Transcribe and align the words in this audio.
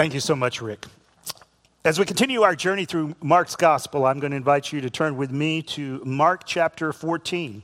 Thank 0.00 0.14
you 0.14 0.20
so 0.20 0.34
much, 0.34 0.62
Rick. 0.62 0.86
As 1.84 1.98
we 1.98 2.06
continue 2.06 2.40
our 2.40 2.56
journey 2.56 2.86
through 2.86 3.16
Mark's 3.20 3.54
gospel, 3.54 4.06
I'm 4.06 4.18
going 4.18 4.30
to 4.30 4.36
invite 4.38 4.72
you 4.72 4.80
to 4.80 4.88
turn 4.88 5.18
with 5.18 5.30
me 5.30 5.60
to 5.76 6.00
Mark 6.06 6.44
chapter 6.46 6.90
14. 6.94 7.62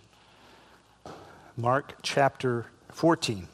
Mark 1.57 1.95
chapter 2.03 2.67
14. 2.93 3.49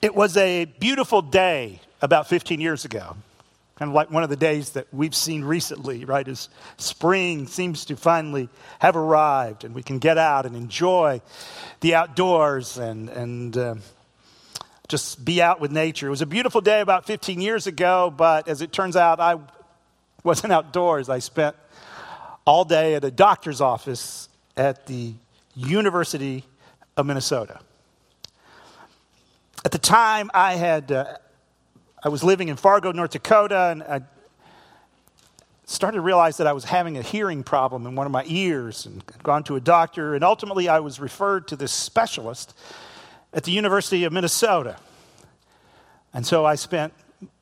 It 0.00 0.14
was 0.14 0.36
a 0.36 0.66
beautiful 0.66 1.20
day 1.20 1.80
about 2.00 2.28
15 2.28 2.60
years 2.60 2.84
ago 2.84 3.16
kind 3.80 3.88
of 3.88 3.94
like 3.94 4.10
one 4.10 4.22
of 4.22 4.28
the 4.28 4.36
days 4.36 4.72
that 4.72 4.86
we've 4.92 5.14
seen 5.14 5.42
recently, 5.42 6.04
right? 6.04 6.28
As 6.28 6.50
spring 6.76 7.46
seems 7.46 7.86
to 7.86 7.96
finally 7.96 8.50
have 8.78 8.94
arrived 8.94 9.64
and 9.64 9.74
we 9.74 9.82
can 9.82 9.98
get 9.98 10.18
out 10.18 10.44
and 10.44 10.54
enjoy 10.54 11.22
the 11.80 11.94
outdoors 11.94 12.76
and, 12.76 13.08
and 13.08 13.56
uh, 13.56 13.74
just 14.86 15.24
be 15.24 15.40
out 15.40 15.62
with 15.62 15.72
nature. 15.72 16.08
It 16.08 16.10
was 16.10 16.20
a 16.20 16.26
beautiful 16.26 16.60
day 16.60 16.82
about 16.82 17.06
15 17.06 17.40
years 17.40 17.66
ago, 17.66 18.12
but 18.14 18.48
as 18.48 18.60
it 18.60 18.70
turns 18.70 18.96
out, 18.96 19.18
I 19.18 19.38
wasn't 20.24 20.52
outdoors. 20.58 21.08
I 21.08 21.20
spent 21.20 21.56
all 22.44 22.66
day 22.66 22.96
at 22.96 23.04
a 23.04 23.10
doctor's 23.10 23.62
office 23.62 24.28
at 24.58 24.88
the 24.88 25.14
University 25.56 26.44
of 26.98 27.06
Minnesota. 27.06 27.60
At 29.64 29.72
the 29.72 29.78
time, 29.78 30.30
I 30.34 30.56
had. 30.56 30.92
Uh, 30.92 31.16
I 32.02 32.08
was 32.08 32.24
living 32.24 32.48
in 32.48 32.56
Fargo, 32.56 32.92
North 32.92 33.10
Dakota, 33.10 33.68
and 33.70 33.82
I 33.82 34.00
started 35.66 35.96
to 35.96 36.00
realize 36.00 36.38
that 36.38 36.46
I 36.46 36.52
was 36.52 36.64
having 36.64 36.96
a 36.96 37.02
hearing 37.02 37.42
problem 37.42 37.86
in 37.86 37.94
one 37.94 38.06
of 38.06 38.12
my 38.12 38.24
ears 38.26 38.86
and 38.86 39.04
gone 39.22 39.44
to 39.44 39.56
a 39.56 39.60
doctor. 39.60 40.14
And 40.14 40.24
ultimately, 40.24 40.68
I 40.68 40.80
was 40.80 40.98
referred 40.98 41.48
to 41.48 41.56
this 41.56 41.72
specialist 41.72 42.56
at 43.34 43.44
the 43.44 43.52
University 43.52 44.04
of 44.04 44.12
Minnesota. 44.12 44.76
And 46.14 46.26
so 46.26 46.44
I 46.44 46.54
spent 46.54 46.92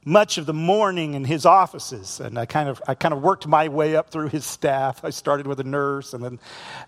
much 0.05 0.39
of 0.39 0.47
the 0.47 0.55
morning 0.55 1.15
in 1.15 1.25
his 1.25 1.47
offices 1.47 2.19
and 2.19 2.39
I 2.39 2.47
kind 2.47 2.69
of 2.69 2.83
I 2.89 2.95
kind 2.95 3.15
of 3.15 3.23
worked 3.23 3.47
my 3.47 3.69
way 3.69 3.95
up 3.95 4.11
through 4.11 4.29
his 4.29 4.45
staff. 4.45 5.05
I 5.05 5.11
started 5.11 5.47
with 5.47 5.61
a 5.61 5.65
nurse 5.65 6.15
and 6.15 6.25
then 6.25 6.41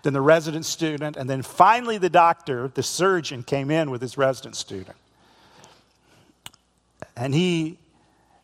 then 0.02 0.12
the 0.12 0.20
resident 0.20 0.64
student 0.64 1.16
and 1.16 1.30
then 1.30 1.42
finally 1.42 1.98
the 1.98 2.10
doctor, 2.10 2.68
the 2.68 2.82
surgeon 2.82 3.42
came 3.42 3.70
in 3.70 3.90
with 3.90 4.00
his 4.02 4.18
resident 4.18 4.56
student. 4.56 4.96
And 7.16 7.34
he 7.34 7.78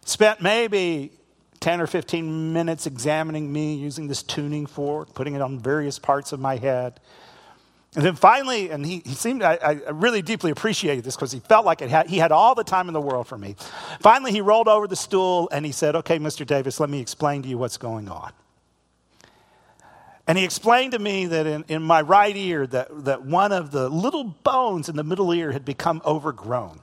spent 0.05 0.41
maybe 0.41 1.12
10 1.61 1.81
or 1.81 1.86
15 1.86 2.53
minutes 2.53 2.86
examining 2.86 3.53
me 3.53 3.75
using 3.75 4.09
this 4.09 4.22
tuning 4.22 4.67
fork, 4.67 5.14
putting 5.14 5.34
it 5.34 5.42
on 5.42 5.59
various 5.59 5.98
parts 5.98 6.33
of 6.33 6.41
my 6.41 6.56
head. 6.56 7.00
And 7.94 8.05
then 8.05 8.14
finally, 8.14 8.70
and 8.70 8.84
he, 8.84 9.03
he 9.06 9.14
seemed, 9.14 9.42
I, 9.42 9.55
I 9.55 9.70
really 9.91 10.20
deeply 10.20 10.50
appreciated 10.50 11.03
this 11.03 11.17
because 11.17 11.33
he 11.33 11.41
felt 11.41 11.64
like 11.64 11.81
it 11.81 11.89
had, 11.89 12.09
he 12.09 12.19
had 12.19 12.31
all 12.31 12.55
the 12.55 12.62
time 12.62 12.89
in 12.89 12.94
the 12.94 13.00
world 13.00 13.27
for 13.27 13.39
me. 13.39 13.56
Finally, 14.00 14.33
he 14.33 14.42
rolled 14.42 14.69
over 14.69 14.87
the 14.87 14.97
stool 14.97 15.48
and 15.50 15.64
he 15.64 15.72
said, 15.72 15.97
Okay, 15.97 16.19
Mr. 16.19 16.47
Davis, 16.47 16.78
let 16.78 16.91
me 16.91 17.00
explain 17.00 17.42
to 17.42 17.48
you 17.48 17.56
what's 17.56 17.78
going 17.78 18.09
on. 18.09 18.33
And 20.27 20.37
he 20.37 20.44
explained 20.44 20.92
to 20.92 20.98
me 20.98 21.27
that 21.27 21.47
in, 21.47 21.64
in 21.69 21.83
my 21.83 22.03
right 22.03 22.37
ear, 22.37 22.67
that, 22.67 23.05
that 23.05 23.25
one 23.25 23.53
of 23.53 23.70
the 23.70 23.89
little 23.89 24.25
bones 24.25 24.89
in 24.89 24.97
the 24.97 25.05
middle 25.05 25.33
ear 25.33 25.53
had 25.53 25.64
become 25.64 26.03
overgrown. 26.05 26.81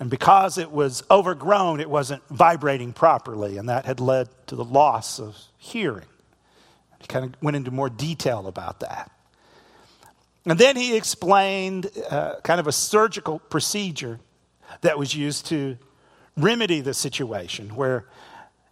And 0.00 0.10
because 0.10 0.58
it 0.58 0.70
was 0.70 1.02
overgrown, 1.10 1.80
it 1.80 1.90
wasn't 1.90 2.22
vibrating 2.28 2.92
properly, 2.92 3.58
and 3.58 3.68
that 3.68 3.84
had 3.84 3.98
led 3.98 4.28
to 4.46 4.54
the 4.54 4.64
loss 4.64 5.18
of 5.18 5.36
hearing. 5.56 6.06
He 7.00 7.06
kind 7.06 7.24
of 7.24 7.42
went 7.42 7.56
into 7.56 7.70
more 7.70 7.90
detail 7.90 8.46
about 8.46 8.80
that. 8.80 9.10
And 10.44 10.58
then 10.58 10.76
he 10.76 10.96
explained 10.96 11.90
uh, 12.10 12.36
kind 12.42 12.60
of 12.60 12.66
a 12.66 12.72
surgical 12.72 13.38
procedure 13.38 14.20
that 14.82 14.98
was 14.98 15.14
used 15.14 15.46
to 15.46 15.76
remedy 16.36 16.80
the 16.80 16.94
situation 16.94 17.74
where 17.74 18.06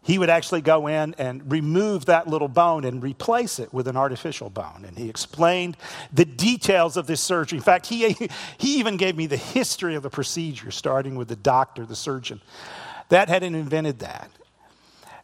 he 0.07 0.19
would 0.19 0.31
actually 0.31 0.61
go 0.61 0.87
in 0.87 1.17
and 1.19 1.51
remove 1.51 2.05
that 2.05 2.29
little 2.29 2.47
bone 2.47 2.85
and 2.85 3.03
replace 3.03 3.59
it 3.59 3.75
with 3.75 3.89
an 3.89 3.97
artificial 3.97 4.49
bone. 4.49 4.85
And 4.87 4.97
he 4.97 5.09
explained 5.09 5.77
the 6.13 6.25
details 6.25 6.97
of 6.97 7.09
this 7.09 7.21
surgery. 7.21 7.59
In 7.59 7.63
fact, 7.65 7.87
he, 7.87 8.13
he 8.59 8.79
even 8.79 8.99
gave 8.99 9.17
me 9.17 9.27
the 9.27 9.37
history 9.37 9.97
of 9.97 10.05
the 10.05 10.09
procedure, 10.09 10.71
starting 10.71 11.17
with 11.17 11.27
the 11.27 11.35
doctor, 11.35 11.85
the 11.85 11.97
surgeon, 11.97 12.41
that 13.09 13.29
hadn't 13.29 13.57
invented 13.57 13.99
that. 13.99 14.31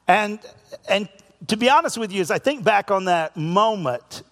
And, 0.09 0.41
and 0.89 1.09
to 1.47 1.57
be 1.57 1.71
honest 1.71 1.97
with 1.97 2.11
you, 2.11 2.21
as 2.21 2.33
I 2.33 2.41
think 2.41 2.65
back 2.65 2.91
on 2.91 3.05
that 3.05 3.37
moment, 3.37 4.25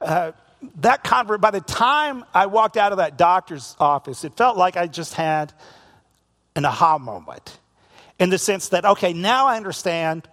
uh, 0.00 0.32
that 0.76 1.04
convert, 1.04 1.42
by 1.42 1.50
the 1.50 1.60
time 1.60 2.24
I 2.32 2.46
walked 2.46 2.78
out 2.78 2.92
of 2.92 2.98
that 2.98 3.18
doctor's 3.18 3.76
office, 3.78 4.24
it 4.24 4.34
felt 4.34 4.56
like 4.56 4.78
I 4.78 4.86
just 4.86 5.12
had 5.12 5.52
an 6.56 6.64
aha 6.64 6.96
moment 6.96 7.57
in 8.18 8.30
the 8.30 8.38
sense 8.38 8.68
that, 8.70 8.84
okay, 8.84 9.12
now 9.12 9.46
I 9.46 9.56
understand 9.56 10.28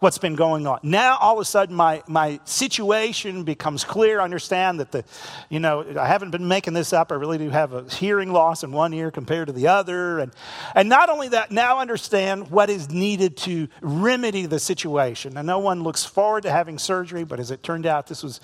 what's 0.00 0.18
been 0.18 0.34
going 0.34 0.66
on. 0.66 0.80
Now 0.82 1.18
all 1.18 1.34
of 1.34 1.40
a 1.40 1.44
sudden 1.44 1.76
my, 1.76 2.02
my 2.08 2.40
situation 2.46 3.44
becomes 3.44 3.84
clear. 3.84 4.20
I 4.20 4.24
understand 4.24 4.80
that 4.80 4.92
the, 4.92 5.04
you 5.50 5.60
know, 5.60 5.84
I 5.98 6.06
haven't 6.06 6.30
been 6.30 6.48
making 6.48 6.72
this 6.72 6.94
up. 6.94 7.12
I 7.12 7.16
really 7.16 7.36
do 7.36 7.50
have 7.50 7.74
a 7.74 7.84
hearing 7.84 8.32
loss 8.32 8.64
in 8.64 8.72
one 8.72 8.94
ear 8.94 9.10
compared 9.10 9.48
to 9.48 9.52
the 9.52 9.68
other. 9.68 10.18
And, 10.18 10.32
and 10.74 10.88
not 10.88 11.10
only 11.10 11.28
that, 11.28 11.50
now 11.50 11.78
understand 11.78 12.50
what 12.50 12.70
is 12.70 12.90
needed 12.90 13.36
to 13.38 13.68
remedy 13.82 14.46
the 14.46 14.58
situation. 14.58 15.36
And 15.36 15.46
no 15.46 15.58
one 15.58 15.82
looks 15.82 16.04
forward 16.04 16.44
to 16.44 16.50
having 16.50 16.78
surgery, 16.78 17.24
but 17.24 17.38
as 17.38 17.50
it 17.50 17.62
turned 17.62 17.84
out, 17.84 18.06
this 18.06 18.22
was 18.22 18.40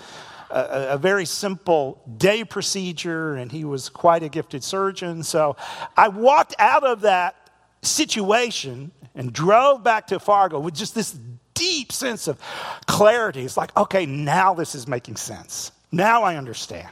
a, 0.51 0.89
a, 0.91 0.99
very 0.99 1.25
simple 1.25 2.03
day 2.19 2.45
procedure, 2.45 3.35
and 3.35 3.51
he 3.51 3.65
was 3.65 3.89
quite 3.89 4.23
a 4.23 4.29
gifted 4.29 4.63
surgeon. 4.63 5.23
So 5.23 5.57
I 5.97 6.09
walked 6.09 6.55
out 6.59 6.85
of 6.85 7.01
that 7.01 7.46
situation 7.87 8.91
and 9.15 9.33
drove 9.33 9.83
back 9.83 10.09
to 10.09 10.21
Fargo 10.21 10.61
with 10.61 10.75
just 10.75 10.95
this 10.95 11.19
deep 11.55 11.91
sense 11.91 12.29
of 12.29 12.39
clarity. 12.87 13.45
It's 13.45 13.57
like, 13.57 13.77
okay, 13.77 14.07
now 14.07 14.55
this 14.55 14.75
is 14.75 14.87
making 14.87 15.17
sense. 15.17 15.73
Now 15.91 16.23
I 16.23 16.37
understand. 16.37 16.89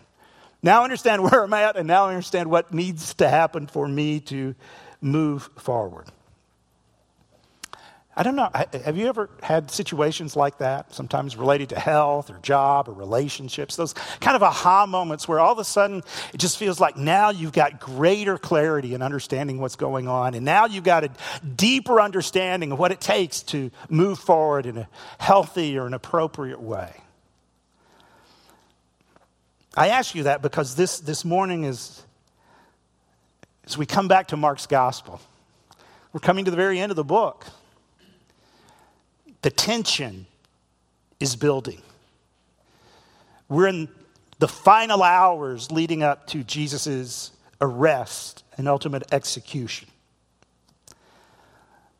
Now 0.62 0.80
I 0.80 0.84
understand 0.84 1.22
where 1.30 1.44
I'm 1.44 1.52
at, 1.52 1.76
and 1.76 1.86
now 1.86 2.06
I 2.06 2.10
understand 2.10 2.50
what 2.50 2.72
needs 2.72 3.14
to 3.14 3.28
happen 3.28 3.66
for 3.66 3.86
me 3.86 4.20
to 4.20 4.54
move 5.00 5.50
forward. 5.56 6.06
I 8.16 8.22
don't 8.22 8.36
know. 8.36 8.48
Have 8.84 8.96
you 8.96 9.08
ever 9.08 9.28
had 9.42 9.72
situations 9.72 10.36
like 10.36 10.58
that, 10.58 10.94
sometimes 10.94 11.36
related 11.36 11.70
to 11.70 11.80
health 11.80 12.30
or 12.30 12.38
job 12.38 12.88
or 12.88 12.92
relationships? 12.92 13.74
Those 13.74 13.92
kind 13.92 14.36
of 14.36 14.42
aha 14.42 14.86
moments 14.86 15.26
where 15.26 15.40
all 15.40 15.52
of 15.52 15.58
a 15.58 15.64
sudden 15.64 16.00
it 16.32 16.38
just 16.38 16.56
feels 16.56 16.78
like 16.78 16.96
now 16.96 17.30
you've 17.30 17.52
got 17.52 17.80
greater 17.80 18.38
clarity 18.38 18.94
in 18.94 19.02
understanding 19.02 19.58
what's 19.58 19.74
going 19.74 20.06
on, 20.06 20.34
and 20.34 20.44
now 20.44 20.66
you've 20.66 20.84
got 20.84 21.02
a 21.02 21.10
deeper 21.56 22.00
understanding 22.00 22.70
of 22.70 22.78
what 22.78 22.92
it 22.92 23.00
takes 23.00 23.42
to 23.42 23.72
move 23.88 24.20
forward 24.20 24.66
in 24.66 24.78
a 24.78 24.88
healthy 25.18 25.76
or 25.76 25.86
an 25.86 25.94
appropriate 25.94 26.60
way. 26.60 26.92
I 29.76 29.88
ask 29.88 30.14
you 30.14 30.22
that 30.22 30.40
because 30.40 30.76
this, 30.76 31.00
this 31.00 31.24
morning 31.24 31.64
is, 31.64 32.00
as 33.66 33.76
we 33.76 33.86
come 33.86 34.06
back 34.06 34.28
to 34.28 34.36
Mark's 34.36 34.66
gospel, 34.66 35.20
we're 36.12 36.20
coming 36.20 36.44
to 36.44 36.52
the 36.52 36.56
very 36.56 36.78
end 36.78 36.92
of 36.92 36.96
the 36.96 37.02
book. 37.02 37.44
The 39.44 39.50
tension 39.50 40.24
is 41.20 41.36
building. 41.36 41.82
We're 43.46 43.66
in 43.66 43.90
the 44.38 44.48
final 44.48 45.02
hours 45.02 45.70
leading 45.70 46.02
up 46.02 46.26
to 46.28 46.42
Jesus' 46.42 47.30
arrest 47.60 48.42
and 48.56 48.66
ultimate 48.66 49.02
execution. 49.12 49.88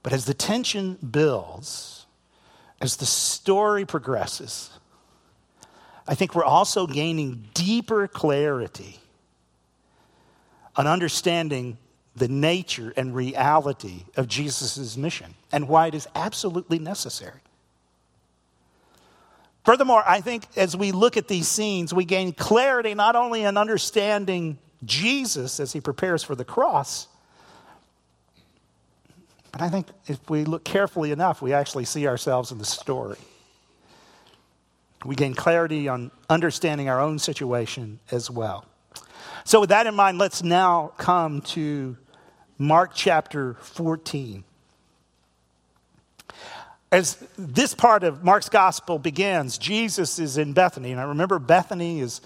But 0.02 0.14
as 0.14 0.24
the 0.24 0.32
tension 0.32 0.94
builds, 0.94 2.06
as 2.80 2.96
the 2.96 3.04
story 3.04 3.84
progresses, 3.84 4.70
I 6.08 6.14
think 6.14 6.34
we're 6.34 6.44
also 6.44 6.86
gaining 6.86 7.50
deeper 7.52 8.08
clarity 8.08 9.00
on 10.76 10.86
understanding 10.86 11.76
the 12.16 12.28
nature 12.28 12.92
and 12.96 13.14
reality 13.14 14.04
of 14.16 14.28
Jesus' 14.28 14.96
mission 14.96 15.34
and 15.50 15.68
why 15.68 15.88
it 15.88 15.94
is 15.94 16.06
absolutely 16.14 16.78
necessary. 16.78 17.40
Furthermore, 19.64 20.02
I 20.06 20.20
think 20.20 20.46
as 20.56 20.76
we 20.76 20.92
look 20.92 21.16
at 21.16 21.26
these 21.26 21.48
scenes, 21.48 21.92
we 21.92 22.04
gain 22.04 22.32
clarity 22.32 22.94
not 22.94 23.16
only 23.16 23.44
in 23.44 23.56
understanding 23.56 24.58
Jesus 24.84 25.58
as 25.58 25.72
he 25.72 25.80
prepares 25.80 26.22
for 26.22 26.34
the 26.34 26.44
cross, 26.44 27.08
but 29.50 29.62
I 29.62 29.70
think 29.70 29.86
if 30.06 30.18
we 30.28 30.44
look 30.44 30.64
carefully 30.64 31.12
enough, 31.12 31.40
we 31.40 31.52
actually 31.52 31.84
see 31.86 32.06
ourselves 32.06 32.52
in 32.52 32.58
the 32.58 32.64
story. 32.64 33.18
We 35.04 35.14
gain 35.14 35.34
clarity 35.34 35.88
on 35.88 36.10
understanding 36.28 36.88
our 36.88 37.00
own 37.00 37.18
situation 37.18 38.00
as 38.10 38.30
well. 38.30 38.66
So, 39.44 39.60
with 39.60 39.68
that 39.68 39.86
in 39.86 39.94
mind, 39.94 40.18
let's 40.18 40.42
now 40.42 40.92
come 40.96 41.42
to 41.42 41.96
Mark 42.58 42.92
chapter 42.94 43.54
14. 43.54 44.44
As 46.92 47.16
this 47.36 47.74
part 47.74 48.04
of 48.04 48.22
Mark's 48.22 48.48
gospel 48.48 48.98
begins, 48.98 49.58
Jesus 49.58 50.18
is 50.18 50.38
in 50.38 50.52
Bethany. 50.52 50.92
And 50.92 51.00
I 51.00 51.04
remember 51.04 51.38
Bethany 51.38 52.00
is 52.00 52.20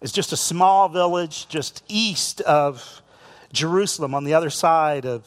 is 0.00 0.12
just 0.12 0.32
a 0.32 0.36
small 0.36 0.88
village 0.88 1.48
just 1.48 1.82
east 1.88 2.40
of 2.42 3.02
Jerusalem 3.52 4.14
on 4.14 4.24
the 4.24 4.34
other 4.34 4.50
side 4.50 5.04
of 5.04 5.26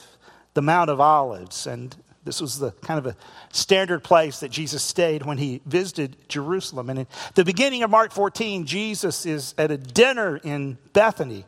the 0.53 0.61
Mount 0.61 0.89
of 0.89 0.99
Olives. 0.99 1.67
And 1.67 1.95
this 2.23 2.41
was 2.41 2.59
the 2.59 2.71
kind 2.71 2.97
of 2.97 3.05
a 3.05 3.15
standard 3.51 4.03
place 4.03 4.39
that 4.39 4.49
Jesus 4.49 4.81
stayed 4.81 5.25
when 5.25 5.37
he 5.37 5.61
visited 5.65 6.17
Jerusalem. 6.29 6.89
And 6.89 6.99
at 6.99 7.07
the 7.35 7.45
beginning 7.45 7.83
of 7.83 7.89
Mark 7.89 8.11
14, 8.11 8.65
Jesus 8.65 9.25
is 9.25 9.53
at 9.57 9.71
a 9.71 9.77
dinner 9.77 10.37
in 10.37 10.77
Bethany 10.93 11.45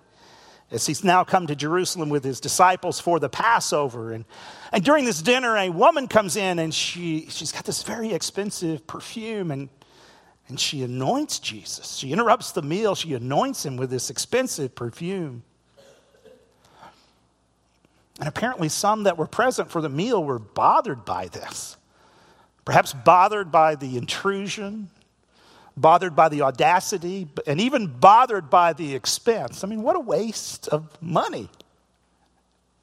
as 0.72 0.86
he's 0.86 1.04
now 1.04 1.24
come 1.24 1.48
to 1.48 1.56
Jerusalem 1.56 2.10
with 2.10 2.24
his 2.24 2.40
disciples 2.40 3.00
for 3.00 3.20
the 3.20 3.30
Passover. 3.30 4.12
And, 4.12 4.26
and 4.72 4.84
during 4.84 5.06
this 5.06 5.22
dinner, 5.22 5.56
a 5.58 5.70
woman 5.70 6.08
comes 6.08 6.36
in 6.36 6.60
and 6.60 6.74
she, 6.74 7.28
she's 7.30 7.52
got 7.52 7.66
this 7.66 7.84
very 7.84 8.14
expensive 8.14 8.86
perfume 8.88 9.52
and, 9.52 9.70
and 10.48 10.60
she 10.60 10.84
anoints 10.84 11.40
Jesus. 11.40 11.96
She 11.96 12.12
interrupts 12.12 12.52
the 12.52 12.62
meal, 12.62 12.96
she 12.96 13.14
anoints 13.14 13.66
him 13.66 13.78
with 13.78 13.90
this 13.90 14.10
expensive 14.10 14.74
perfume. 14.76 15.44
And 18.20 18.30
apparently, 18.30 18.70
some 18.70 19.04
that 19.04 19.18
were 19.18 19.28
present 19.28 19.70
for 19.70 19.82
the 19.82 19.90
meal 19.90 20.24
were 20.24 20.40
bothered 20.40 21.04
by 21.04 21.28
this. 21.28 21.76
Perhaps 22.64 22.94
bothered 22.94 23.52
by 23.52 23.76
the 23.76 23.98
intrusion, 23.98 24.90
bothered 25.77 26.16
by 26.16 26.30
the 26.30 26.42
audacity, 26.42 27.27
and 27.45 27.60
even 27.60 27.88
bothered 27.88 28.50
by 28.50 28.74
the 28.74 28.95
expense. 28.95 29.63
I 29.63 29.68
mean, 29.68 29.81
what 29.81 29.95
a 29.95 30.00
waste 30.00 30.68
of 30.69 30.89
money. 31.01 31.50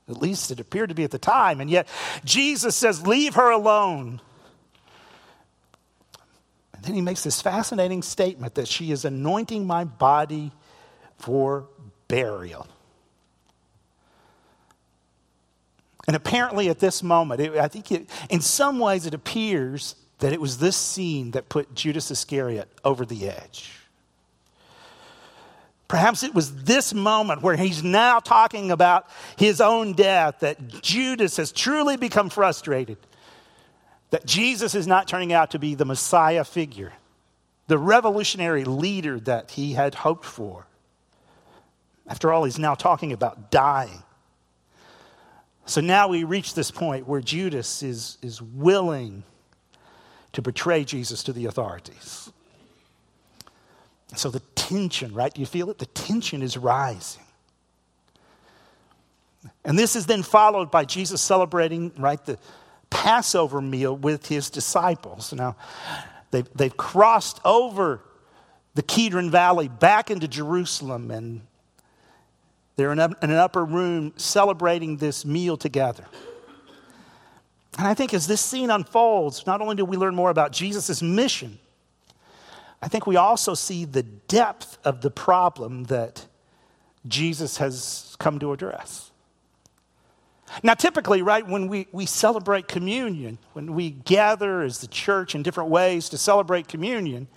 At 0.08 0.18
least 0.18 0.50
it 0.50 0.60
appeared 0.60 0.90
to 0.90 0.94
be 0.94 1.04
at 1.04 1.10
the 1.10 1.18
time. 1.18 1.60
And 1.60 1.70
yet, 1.70 1.88
Jesus 2.24 2.76
says, 2.76 3.06
Leave 3.06 3.34
her 3.34 3.50
alone. 3.50 4.20
And 6.74 6.84
then 6.84 6.94
he 6.94 7.00
makes 7.00 7.22
this 7.22 7.40
fascinating 7.40 8.02
statement 8.02 8.56
that 8.56 8.68
she 8.68 8.90
is 8.90 9.04
anointing 9.04 9.66
my 9.66 9.84
body 9.84 10.52
for 11.18 11.68
burial. 12.08 12.66
And 16.06 16.16
apparently, 16.16 16.68
at 16.68 16.80
this 16.80 17.02
moment, 17.02 17.40
it, 17.40 17.56
I 17.56 17.68
think 17.68 17.92
it, 17.92 18.10
in 18.28 18.40
some 18.40 18.80
ways 18.80 19.06
it 19.06 19.14
appears 19.14 19.94
that 20.22 20.32
it 20.32 20.40
was 20.40 20.58
this 20.58 20.76
scene 20.76 21.32
that 21.32 21.48
put 21.48 21.74
Judas 21.74 22.08
Iscariot 22.12 22.68
over 22.84 23.04
the 23.04 23.28
edge. 23.28 23.72
Perhaps 25.88 26.22
it 26.22 26.32
was 26.32 26.62
this 26.62 26.94
moment 26.94 27.42
where 27.42 27.56
he's 27.56 27.82
now 27.82 28.20
talking 28.20 28.70
about 28.70 29.08
his 29.36 29.60
own 29.60 29.94
death 29.94 30.38
that 30.38 30.80
Judas 30.80 31.38
has 31.38 31.50
truly 31.50 31.96
become 31.96 32.30
frustrated. 32.30 32.98
That 34.10 34.24
Jesus 34.24 34.76
is 34.76 34.86
not 34.86 35.08
turning 35.08 35.32
out 35.32 35.50
to 35.50 35.58
be 35.58 35.74
the 35.74 35.84
Messiah 35.84 36.44
figure, 36.44 36.92
the 37.66 37.76
revolutionary 37.76 38.62
leader 38.62 39.18
that 39.18 39.50
he 39.50 39.72
had 39.72 39.96
hoped 39.96 40.24
for. 40.24 40.68
After 42.06 42.32
all, 42.32 42.44
he's 42.44 42.60
now 42.60 42.76
talking 42.76 43.10
about 43.12 43.50
dying. 43.50 44.04
So 45.66 45.80
now 45.80 46.06
we 46.06 46.22
reach 46.22 46.54
this 46.54 46.70
point 46.70 47.08
where 47.08 47.20
Judas 47.20 47.82
is, 47.82 48.18
is 48.22 48.40
willing 48.40 49.24
to 50.32 50.42
betray 50.42 50.84
Jesus 50.84 51.22
to 51.24 51.32
the 51.32 51.46
authorities. 51.46 52.30
So 54.14 54.30
the 54.30 54.40
tension, 54.54 55.14
right? 55.14 55.32
Do 55.32 55.40
you 55.40 55.46
feel 55.46 55.70
it? 55.70 55.78
The 55.78 55.86
tension 55.86 56.42
is 56.42 56.56
rising. 56.56 57.22
And 59.64 59.78
this 59.78 59.96
is 59.96 60.06
then 60.06 60.22
followed 60.22 60.70
by 60.70 60.84
Jesus 60.84 61.20
celebrating, 61.20 61.92
right, 61.96 62.22
the 62.24 62.38
Passover 62.90 63.60
meal 63.60 63.96
with 63.96 64.26
his 64.26 64.50
disciples. 64.50 65.32
Now, 65.32 65.56
they've, 66.30 66.48
they've 66.54 66.76
crossed 66.76 67.40
over 67.44 68.02
the 68.74 68.82
Kedron 68.82 69.30
Valley 69.30 69.68
back 69.68 70.10
into 70.10 70.28
Jerusalem, 70.28 71.10
and 71.10 71.42
they're 72.76 72.92
in, 72.92 73.00
in 73.00 73.14
an 73.20 73.32
upper 73.32 73.64
room 73.64 74.12
celebrating 74.16 74.98
this 74.98 75.24
meal 75.24 75.56
together. 75.56 76.04
And 77.78 77.86
I 77.86 77.94
think 77.94 78.12
as 78.12 78.26
this 78.26 78.40
scene 78.40 78.70
unfolds, 78.70 79.46
not 79.46 79.60
only 79.60 79.76
do 79.76 79.84
we 79.84 79.96
learn 79.96 80.14
more 80.14 80.30
about 80.30 80.52
Jesus' 80.52 81.00
mission, 81.02 81.58
I 82.82 82.88
think 82.88 83.06
we 83.06 83.16
also 83.16 83.54
see 83.54 83.84
the 83.84 84.02
depth 84.02 84.78
of 84.84 85.00
the 85.00 85.10
problem 85.10 85.84
that 85.84 86.26
Jesus 87.06 87.56
has 87.58 88.16
come 88.18 88.38
to 88.40 88.52
address. 88.52 89.10
Now, 90.62 90.74
typically, 90.74 91.22
right, 91.22 91.46
when 91.46 91.68
we, 91.68 91.86
we 91.92 92.04
celebrate 92.04 92.68
communion, 92.68 93.38
when 93.54 93.72
we 93.72 93.90
gather 93.90 94.60
as 94.60 94.80
the 94.80 94.86
church 94.86 95.34
in 95.34 95.42
different 95.42 95.70
ways 95.70 96.10
to 96.10 96.18
celebrate 96.18 96.68
communion, 96.68 97.28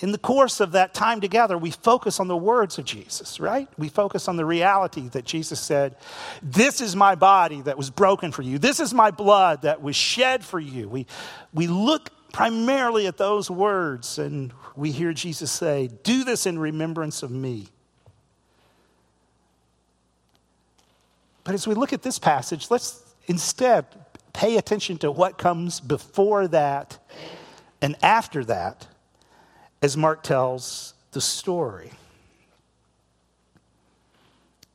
in 0.00 0.12
the 0.12 0.18
course 0.18 0.60
of 0.60 0.72
that 0.72 0.94
time 0.94 1.20
together, 1.20 1.58
we 1.58 1.72
focus 1.72 2.20
on 2.20 2.28
the 2.28 2.36
words 2.36 2.78
of 2.78 2.84
Jesus, 2.84 3.40
right? 3.40 3.68
We 3.76 3.88
focus 3.88 4.28
on 4.28 4.36
the 4.36 4.44
reality 4.44 5.08
that 5.08 5.24
Jesus 5.24 5.58
said, 5.58 5.96
This 6.40 6.80
is 6.80 6.94
my 6.94 7.16
body 7.16 7.62
that 7.62 7.76
was 7.76 7.90
broken 7.90 8.30
for 8.30 8.42
you. 8.42 8.58
This 8.58 8.78
is 8.78 8.94
my 8.94 9.10
blood 9.10 9.62
that 9.62 9.82
was 9.82 9.96
shed 9.96 10.44
for 10.44 10.60
you. 10.60 10.88
We, 10.88 11.06
we 11.52 11.66
look 11.66 12.10
primarily 12.32 13.08
at 13.08 13.16
those 13.16 13.50
words 13.50 14.18
and 14.18 14.52
we 14.76 14.92
hear 14.92 15.12
Jesus 15.12 15.50
say, 15.50 15.88
Do 16.04 16.22
this 16.22 16.46
in 16.46 16.60
remembrance 16.60 17.24
of 17.24 17.32
me. 17.32 17.66
But 21.42 21.54
as 21.54 21.66
we 21.66 21.74
look 21.74 21.92
at 21.92 22.02
this 22.02 22.20
passage, 22.20 22.70
let's 22.70 23.02
instead 23.26 23.86
pay 24.32 24.58
attention 24.58 24.98
to 24.98 25.10
what 25.10 25.38
comes 25.38 25.80
before 25.80 26.46
that 26.48 26.98
and 27.82 27.96
after 28.00 28.44
that 28.44 28.86
as 29.82 29.96
Mark 29.96 30.22
tells 30.22 30.94
the 31.12 31.20
story. 31.20 31.90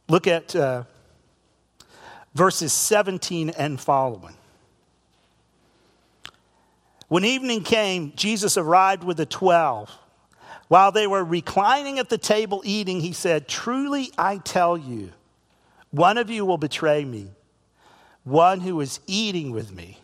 Look 0.09 0.27
at 0.27 0.55
uh, 0.55 0.83
verses 2.33 2.73
17 2.73 3.49
and 3.51 3.79
following. 3.79 4.35
When 7.07 7.25
evening 7.25 7.63
came, 7.63 8.13
Jesus 8.15 8.57
arrived 8.57 9.03
with 9.03 9.17
the 9.17 9.25
twelve. 9.25 9.91
While 10.67 10.91
they 10.91 11.05
were 11.05 11.23
reclining 11.23 11.99
at 11.99 12.09
the 12.09 12.17
table 12.17 12.63
eating, 12.65 13.01
he 13.01 13.13
said, 13.13 13.47
Truly 13.47 14.11
I 14.17 14.37
tell 14.37 14.75
you, 14.75 15.11
one 15.91 16.17
of 16.17 16.31
you 16.31 16.45
will 16.45 16.57
betray 16.57 17.05
me, 17.05 17.27
one 18.23 18.61
who 18.61 18.81
is 18.81 18.99
eating 19.05 19.51
with 19.51 19.71
me. 19.71 19.99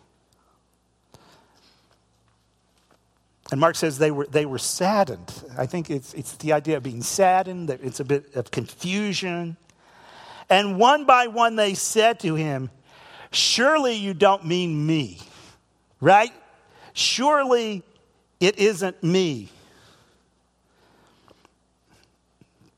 And 3.50 3.60
Mark 3.60 3.74
says 3.76 3.98
they 3.98 4.10
were, 4.10 4.26
they 4.26 4.46
were 4.46 4.58
saddened. 4.58 5.32
I 5.58 5.66
think 5.66 5.90
it's, 5.90 6.14
it's 6.14 6.32
the 6.36 6.52
idea 6.52 6.76
of 6.76 6.82
being 6.82 7.02
saddened, 7.02 7.70
it's 7.70 8.00
a 8.00 8.04
bit 8.04 8.36
of 8.36 8.50
confusion. 8.50 9.56
And 10.48 10.78
one 10.78 11.04
by 11.04 11.26
one 11.26 11.56
they 11.56 11.74
said 11.74 12.20
to 12.20 12.34
him, 12.34 12.70
Surely 13.32 13.94
you 13.94 14.14
don't 14.14 14.44
mean 14.44 14.86
me, 14.86 15.18
right? 16.00 16.32
Surely 16.92 17.82
it 18.40 18.58
isn't 18.58 19.02
me. 19.02 19.48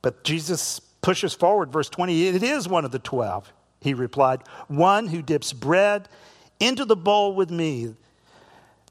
But 0.02 0.24
Jesus 0.24 0.80
pushes 1.00 1.32
forward, 1.32 1.72
verse 1.72 1.88
20, 1.88 2.28
it 2.28 2.42
is 2.42 2.68
one 2.68 2.84
of 2.84 2.90
the 2.90 2.98
twelve, 2.98 3.52
he 3.80 3.94
replied, 3.94 4.42
one 4.68 5.06
who 5.06 5.22
dips 5.22 5.52
bread 5.52 6.08
into 6.60 6.84
the 6.84 6.96
bowl 6.96 7.34
with 7.34 7.50
me. 7.50 7.94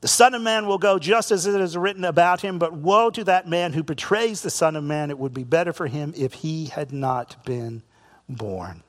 The 0.01 0.07
Son 0.07 0.33
of 0.33 0.41
Man 0.41 0.65
will 0.65 0.79
go 0.79 0.97
just 0.97 1.31
as 1.31 1.45
it 1.45 1.61
is 1.61 1.77
written 1.77 2.03
about 2.05 2.41
him, 2.41 2.57
but 2.57 2.73
woe 2.73 3.11
to 3.11 3.23
that 3.25 3.47
man 3.47 3.71
who 3.71 3.83
betrays 3.83 4.41
the 4.41 4.49
Son 4.49 4.75
of 4.75 4.83
Man. 4.83 5.11
It 5.11 5.19
would 5.19 5.33
be 5.33 5.43
better 5.43 5.73
for 5.73 5.85
him 5.85 6.11
if 6.17 6.33
he 6.33 6.65
had 6.65 6.91
not 6.91 7.45
been 7.45 7.83
born. 8.27 8.81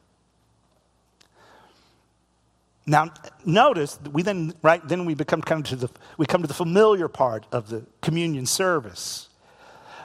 Now, 2.86 3.12
notice 3.44 3.98
we 4.10 4.22
then 4.22 4.54
right 4.62 4.86
then 4.88 5.04
we 5.04 5.14
become 5.14 5.42
come 5.42 5.62
to 5.64 5.76
the 5.76 5.90
we 6.16 6.26
come 6.26 6.40
to 6.40 6.48
the 6.48 6.54
familiar 6.54 7.08
part 7.08 7.46
of 7.52 7.68
the 7.68 7.84
communion 8.00 8.46
service. 8.46 9.28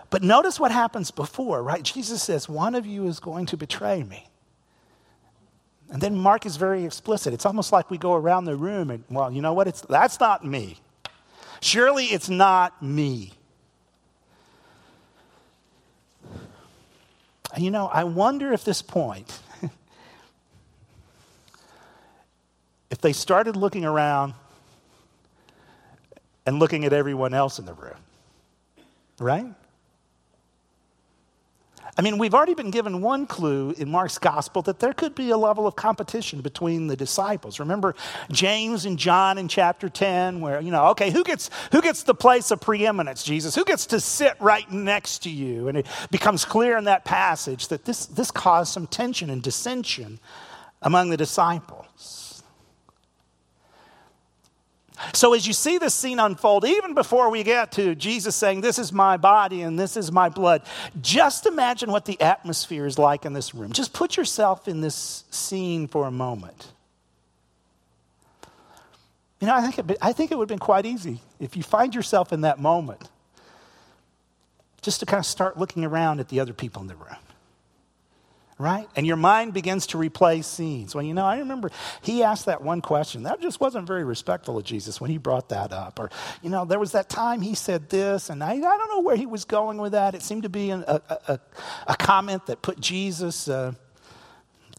But 0.09 0.23
notice 0.23 0.59
what 0.59 0.71
happens 0.71 1.09
before, 1.09 1.63
right? 1.63 1.83
Jesus 1.83 2.21
says, 2.21 2.47
"One 2.47 2.75
of 2.75 2.85
you 2.85 3.07
is 3.07 3.19
going 3.19 3.45
to 3.47 3.57
betray 3.57 4.03
me." 4.03 4.27
And 5.89 6.01
then 6.01 6.17
Mark 6.17 6.45
is 6.45 6.57
very 6.57 6.83
explicit. 6.83 7.33
It's 7.33 7.45
almost 7.45 7.71
like 7.71 7.89
we 7.89 7.97
go 7.97 8.13
around 8.13 8.43
the 8.43 8.57
room 8.57 8.91
and, 8.91 9.05
well, 9.09 9.31
you 9.31 9.41
know 9.41 9.53
what? 9.53 9.67
It's 9.67 9.81
that's 9.81 10.19
not 10.19 10.45
me. 10.45 10.77
Surely 11.61 12.05
it's 12.05 12.29
not 12.29 12.81
me. 12.81 13.33
You 17.57 17.71
know, 17.71 17.87
I 17.87 18.03
wonder 18.03 18.53
if 18.53 18.63
this 18.63 18.81
point, 18.81 19.39
if 22.91 22.99
they 22.99 23.13
started 23.13 23.55
looking 23.55 23.83
around 23.83 24.33
and 26.45 26.59
looking 26.59 26.85
at 26.85 26.93
everyone 26.93 27.33
else 27.33 27.57
in 27.57 27.65
the 27.65 27.73
room, 27.73 27.97
right? 29.19 29.47
I 31.97 32.03
mean, 32.03 32.19
we've 32.19 32.35
already 32.35 32.53
been 32.53 32.69
given 32.69 33.01
one 33.01 33.25
clue 33.25 33.73
in 33.77 33.89
Mark's 33.89 34.19
gospel 34.19 34.61
that 34.63 34.79
there 34.79 34.93
could 34.93 35.15
be 35.15 35.31
a 35.31 35.37
level 35.37 35.65
of 35.65 35.75
competition 35.75 36.41
between 36.41 36.85
the 36.85 36.95
disciples. 36.95 37.59
Remember 37.59 37.95
James 38.31 38.85
and 38.85 38.99
John 38.99 39.39
in 39.39 39.47
chapter 39.47 39.89
10, 39.89 40.39
where, 40.39 40.61
you 40.61 40.69
know, 40.69 40.87
okay, 40.89 41.09
who 41.09 41.23
gets, 41.23 41.49
who 41.71 41.81
gets 41.81 42.03
the 42.03 42.13
place 42.13 42.51
of 42.51 42.61
preeminence, 42.61 43.23
Jesus? 43.23 43.55
Who 43.55 43.65
gets 43.65 43.87
to 43.87 43.99
sit 43.99 44.35
right 44.39 44.71
next 44.71 45.23
to 45.23 45.31
you? 45.31 45.69
And 45.69 45.79
it 45.79 45.87
becomes 46.11 46.45
clear 46.45 46.77
in 46.77 46.83
that 46.83 47.03
passage 47.03 47.69
that 47.69 47.85
this, 47.85 48.05
this 48.05 48.29
caused 48.29 48.71
some 48.71 48.85
tension 48.85 49.31
and 49.31 49.41
dissension 49.41 50.19
among 50.83 51.09
the 51.09 51.17
disciples. 51.17 52.36
So, 55.13 55.33
as 55.33 55.45
you 55.45 55.53
see 55.53 55.77
this 55.77 55.93
scene 55.93 56.19
unfold, 56.19 56.65
even 56.65 56.93
before 56.93 57.29
we 57.29 57.43
get 57.43 57.71
to 57.73 57.95
Jesus 57.95 58.35
saying, 58.35 58.61
This 58.61 58.79
is 58.79 58.91
my 58.91 59.17
body 59.17 59.61
and 59.61 59.77
this 59.77 59.97
is 59.97 60.11
my 60.11 60.29
blood, 60.29 60.63
just 61.01 61.45
imagine 61.45 61.91
what 61.91 62.05
the 62.05 62.19
atmosphere 62.19 62.85
is 62.85 62.97
like 62.97 63.25
in 63.25 63.33
this 63.33 63.53
room. 63.53 63.71
Just 63.71 63.93
put 63.93 64.17
yourself 64.17 64.67
in 64.67 64.81
this 64.81 65.23
scene 65.29 65.87
for 65.87 66.07
a 66.07 66.11
moment. 66.11 66.71
You 69.39 69.47
know, 69.47 69.55
I 69.55 69.61
think, 69.69 69.91
it, 69.91 69.97
I 70.01 70.13
think 70.13 70.31
it 70.31 70.35
would 70.37 70.49
have 70.49 70.57
been 70.57 70.65
quite 70.65 70.85
easy 70.85 71.21
if 71.39 71.55
you 71.55 71.61
find 71.61 71.93
yourself 71.93 72.33
in 72.33 72.41
that 72.41 72.59
moment 72.59 73.07
just 74.81 74.99
to 75.01 75.05
kind 75.05 75.19
of 75.19 75.25
start 75.25 75.59
looking 75.59 75.85
around 75.85 76.19
at 76.19 76.29
the 76.29 76.39
other 76.39 76.53
people 76.53 76.81
in 76.81 76.87
the 76.87 76.95
room 76.95 77.17
right? 78.59 78.89
And 78.95 79.05
your 79.05 79.17
mind 79.17 79.53
begins 79.53 79.87
to 79.87 79.97
replay 79.97 80.43
scenes. 80.43 80.95
Well, 80.95 81.03
you 81.03 81.13
know, 81.13 81.25
I 81.25 81.39
remember 81.39 81.69
he 82.01 82.23
asked 82.23 82.47
that 82.47 82.61
one 82.61 82.81
question. 82.81 83.23
That 83.23 83.39
just 83.39 83.59
wasn't 83.59 83.85
very 83.85 84.03
respectful 84.03 84.57
of 84.57 84.63
Jesus 84.63 84.99
when 84.99 85.11
he 85.11 85.19
brought 85.19 85.49
that 85.49 85.71
up. 85.71 85.99
Or, 85.99 86.09
you 86.41 86.49
know, 86.49 86.65
there 86.65 86.79
was 86.79 86.93
that 86.93 87.07
time 87.07 87.41
he 87.41 87.53
said 87.53 87.89
this, 87.89 88.29
and 88.29 88.43
I, 88.43 88.53
I 88.53 88.59
don't 88.59 88.89
know 88.89 89.01
where 89.01 89.15
he 89.15 89.27
was 89.27 89.45
going 89.45 89.77
with 89.77 89.91
that. 89.91 90.15
It 90.15 90.23
seemed 90.23 90.43
to 90.43 90.49
be 90.49 90.71
an, 90.71 90.83
a, 90.87 91.01
a, 91.27 91.39
a, 91.87 91.95
comment 91.95 92.47
that 92.47 92.61
put 92.61 92.79
Jesus. 92.79 93.47
Uh, 93.47 93.73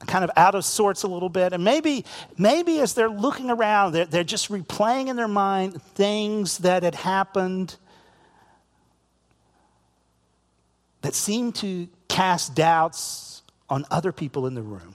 kind 0.07 0.23
of 0.23 0.31
out 0.37 0.55
of 0.55 0.65
sorts 0.65 1.03
a 1.03 1.09
little 1.09 1.29
bit 1.29 1.53
and 1.53 1.65
maybe 1.65 2.05
maybe 2.37 2.79
as 2.79 2.95
they're 2.95 3.11
looking 3.11 3.51
around 3.51 3.91
they're, 3.91 4.05
they're 4.05 4.23
just 4.23 4.49
replaying 4.49 5.09
in 5.09 5.17
their 5.17 5.27
mind 5.27 5.83
things 5.83 6.59
that 6.59 6.85
had 6.85 6.95
happened 6.95 7.75
that 11.03 11.17
seemed 11.17 11.53
to 11.57 11.89
cast 12.07 12.55
doubts 12.55 13.39
on 13.69 13.85
other 13.91 14.13
people 14.13 14.47
in 14.47 14.55
the 14.55 14.63
room. 14.63 14.95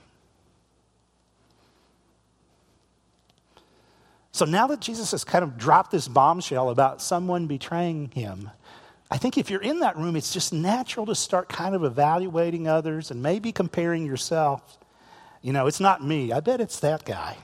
So 4.32 4.44
now 4.44 4.66
that 4.66 4.80
Jesus 4.80 5.12
has 5.12 5.22
kind 5.22 5.44
of 5.44 5.56
dropped 5.56 5.92
this 5.92 6.08
bombshell 6.08 6.70
about 6.70 7.00
someone 7.00 7.46
betraying 7.46 8.10
him, 8.10 8.50
I 9.10 9.16
think 9.16 9.38
if 9.38 9.48
you're 9.48 9.62
in 9.62 9.80
that 9.80 9.96
room, 9.96 10.16
it's 10.16 10.32
just 10.32 10.52
natural 10.52 11.06
to 11.06 11.14
start 11.14 11.48
kind 11.48 11.74
of 11.74 11.84
evaluating 11.84 12.66
others 12.66 13.12
and 13.12 13.22
maybe 13.22 13.52
comparing 13.52 14.04
yourself. 14.04 14.78
You 15.40 15.52
know, 15.52 15.68
it's 15.68 15.78
not 15.78 16.02
me. 16.02 16.32
I 16.32 16.40
bet 16.40 16.60
it's 16.60 16.80
that 16.80 17.04
guy. 17.04 17.36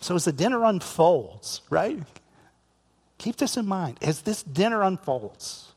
So 0.00 0.14
as 0.14 0.26
the 0.26 0.32
dinner 0.32 0.64
unfolds, 0.64 1.62
right? 1.70 1.98
Keep 3.16 3.36
this 3.36 3.56
in 3.56 3.64
mind. 3.64 3.96
As 4.02 4.20
this 4.20 4.42
dinner 4.42 4.82
unfolds, 4.82 5.72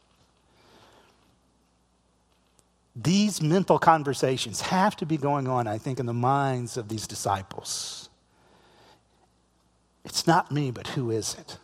These 2.99 3.41
mental 3.43 3.77
conversations 3.77 4.61
have 4.61 4.95
to 4.97 5.05
be 5.05 5.17
going 5.17 5.47
on, 5.47 5.67
I 5.67 5.77
think, 5.77 5.99
in 5.99 6.07
the 6.07 6.13
minds 6.13 6.77
of 6.77 6.89
these 6.89 7.05
disciples. 7.05 8.09
It's 10.03 10.25
not 10.25 10.51
me, 10.51 10.71
but 10.71 10.87
who 10.87 11.11
is 11.11 11.35
it? 11.35 11.57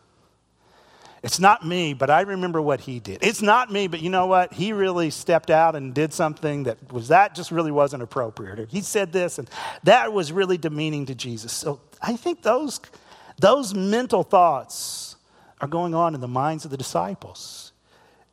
It's 1.24 1.40
not 1.40 1.66
me, 1.66 1.94
but 1.94 2.10
I 2.10 2.22
remember 2.22 2.62
what 2.62 2.82
he 2.82 3.00
did. 3.00 3.20
It's 3.24 3.42
not 3.42 3.72
me, 3.72 3.88
but 3.88 4.02
you 4.02 4.10
know 4.10 4.28
what? 4.28 4.54
He 4.54 4.74
really 4.74 5.10
stepped 5.10 5.50
out 5.50 5.74
and 5.74 5.94
did 5.94 6.14
something 6.14 6.64
that 6.64 6.92
was 6.92 7.08
that 7.08 7.34
just 7.34 7.50
really 7.50 7.72
wasn't 7.72 8.04
appropriate. 8.04 8.70
He 8.70 8.82
said 8.82 9.14
this, 9.14 9.40
and 9.40 9.50
that 9.84 10.12
was 10.12 10.32
really 10.34 10.58
demeaning 10.58 11.06
to 11.08 11.16
Jesus. 11.16 11.54
So 11.54 11.80
I 12.02 12.18
think 12.18 12.44
those, 12.44 12.80
those 13.40 13.74
mental 13.74 14.24
thoughts 14.24 15.16
are 15.62 15.68
going 15.68 15.96
on 15.96 16.14
in 16.14 16.20
the 16.20 16.28
minds 16.28 16.66
of 16.66 16.72
the 16.72 16.78
disciples 16.78 17.72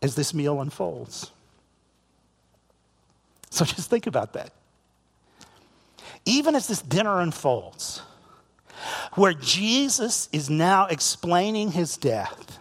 as 0.03 0.17
this 0.17 0.35
meal 0.35 0.61
unfolds. 0.61 1.31
So 3.51 3.65
just 3.65 3.91
think 3.91 4.07
about 4.07 4.33
that. 4.35 4.53
Even 6.25 6.55
as 6.55 6.69
this 6.69 6.83
dinner 6.83 7.21
unfolds, 7.21 8.03
where 9.15 9.35
Jesus 9.35 10.29
is 10.33 10.49
now 10.49 10.87
explaining 10.87 11.73
his 11.73 11.97
death 11.97 12.59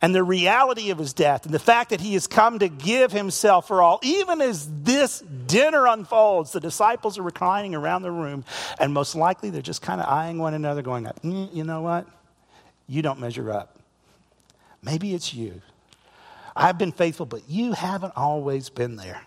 and 0.00 0.14
the 0.14 0.24
reality 0.24 0.90
of 0.90 0.98
his 0.98 1.12
death 1.12 1.44
and 1.44 1.54
the 1.54 1.60
fact 1.60 1.90
that 1.90 2.00
he 2.00 2.14
has 2.14 2.26
come 2.26 2.58
to 2.58 2.68
give 2.68 3.12
himself 3.12 3.68
for 3.68 3.80
all, 3.80 4.00
even 4.02 4.40
as 4.40 4.68
this 4.82 5.20
dinner 5.20 5.86
unfolds, 5.86 6.52
the 6.52 6.60
disciples 6.60 7.18
are 7.18 7.22
reclining 7.22 7.74
around 7.74 8.02
the 8.02 8.10
room 8.10 8.44
and 8.80 8.92
most 8.92 9.14
likely 9.14 9.50
they're 9.50 9.62
just 9.62 9.82
kind 9.82 10.00
of 10.00 10.08
eyeing 10.08 10.38
one 10.38 10.54
another, 10.54 10.82
going, 10.82 11.04
mm, 11.04 11.54
You 11.54 11.64
know 11.64 11.82
what? 11.82 12.06
You 12.88 13.00
don't 13.00 13.20
measure 13.20 13.50
up. 13.50 13.78
Maybe 14.82 15.14
it's 15.14 15.32
you. 15.32 15.62
I've 16.54 16.76
been 16.76 16.92
faithful, 16.92 17.24
but 17.24 17.48
you 17.48 17.72
haven't 17.72 18.12
always 18.16 18.68
been 18.68 18.96
there. 18.96 19.22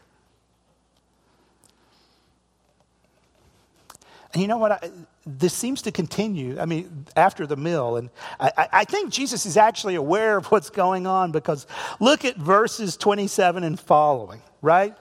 And 4.36 4.42
you 4.42 4.50
know 4.50 4.58
what? 4.58 4.74
I, 4.74 4.92
this 5.25 5.54
seems 5.54 5.82
to 5.84 5.94
continue, 5.94 6.60
I 6.60 6.65
mean, 6.65 7.08
after 7.15 7.48
the 7.48 7.56
meal. 7.56 7.96
And 7.96 8.10
I, 8.38 8.68
I, 8.74 8.84
think 8.84 9.10
Jesus 9.10 9.46
is 9.46 9.56
actually 9.56 9.96
aware 9.96 10.36
of 10.36 10.48
what's 10.48 10.70
going 10.70 11.08
on 11.08 11.32
because 11.32 11.65
look 12.01 12.25
at 12.25 12.36
verses 12.36 12.98
27 12.98 13.63
and 13.63 13.80
following, 13.80 14.42
right? 14.62 14.94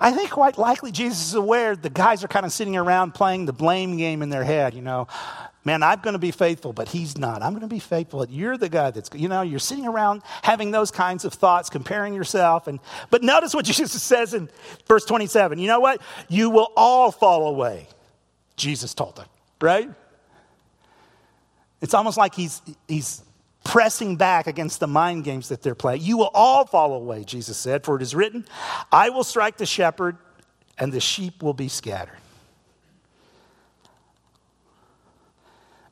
I 0.00 0.12
think 0.12 0.30
quite 0.30 0.58
likely 0.58 0.92
Jesus 0.92 1.28
is 1.28 1.34
aware 1.34 1.74
the 1.74 1.90
guys 1.90 2.22
are 2.22 2.28
kind 2.28 2.46
of 2.46 2.52
sitting 2.52 2.76
around 2.76 3.14
playing 3.14 3.46
the 3.46 3.52
blame 3.52 3.96
game 3.96 4.22
in 4.22 4.28
their 4.28 4.44
head, 4.44 4.74
you 4.74 4.82
know 4.82 5.08
man, 5.68 5.82
I'm 5.82 6.00
going 6.00 6.14
to 6.14 6.18
be 6.18 6.30
faithful, 6.30 6.72
but 6.72 6.88
he's 6.88 7.18
not. 7.18 7.42
I'm 7.42 7.52
going 7.52 7.60
to 7.60 7.66
be 7.66 7.78
faithful. 7.78 8.26
You're 8.30 8.56
the 8.56 8.70
guy 8.70 8.90
that's, 8.90 9.10
you 9.14 9.28
know, 9.28 9.42
you're 9.42 9.58
sitting 9.58 9.86
around 9.86 10.22
having 10.42 10.70
those 10.70 10.90
kinds 10.90 11.26
of 11.26 11.34
thoughts, 11.34 11.68
comparing 11.68 12.14
yourself. 12.14 12.68
And, 12.68 12.80
but 13.10 13.22
notice 13.22 13.54
what 13.54 13.64
Jesus 13.66 14.02
says 14.02 14.32
in 14.32 14.48
verse 14.86 15.04
27. 15.04 15.58
You 15.58 15.66
know 15.66 15.80
what? 15.80 16.00
You 16.28 16.48
will 16.48 16.72
all 16.74 17.12
fall 17.12 17.48
away, 17.48 17.86
Jesus 18.56 18.94
told 18.94 19.16
them, 19.16 19.26
right? 19.60 19.90
It's 21.82 21.92
almost 21.92 22.16
like 22.16 22.34
he's, 22.34 22.62
he's 22.88 23.22
pressing 23.68 24.16
back 24.16 24.46
against 24.46 24.80
the 24.80 24.86
mind 24.86 25.24
games 25.24 25.50
that 25.50 25.60
they're 25.60 25.74
playing. 25.74 26.00
You 26.00 26.16
will 26.16 26.30
all 26.32 26.64
fall 26.64 26.94
away, 26.94 27.22
Jesus 27.22 27.58
said, 27.58 27.84
for 27.84 27.96
it 27.96 28.02
is 28.02 28.14
written, 28.14 28.46
I 28.90 29.10
will 29.10 29.24
strike 29.24 29.58
the 29.58 29.66
shepherd, 29.66 30.16
and 30.78 30.90
the 30.90 31.00
sheep 31.00 31.42
will 31.42 31.52
be 31.52 31.68
scattered. 31.68 32.16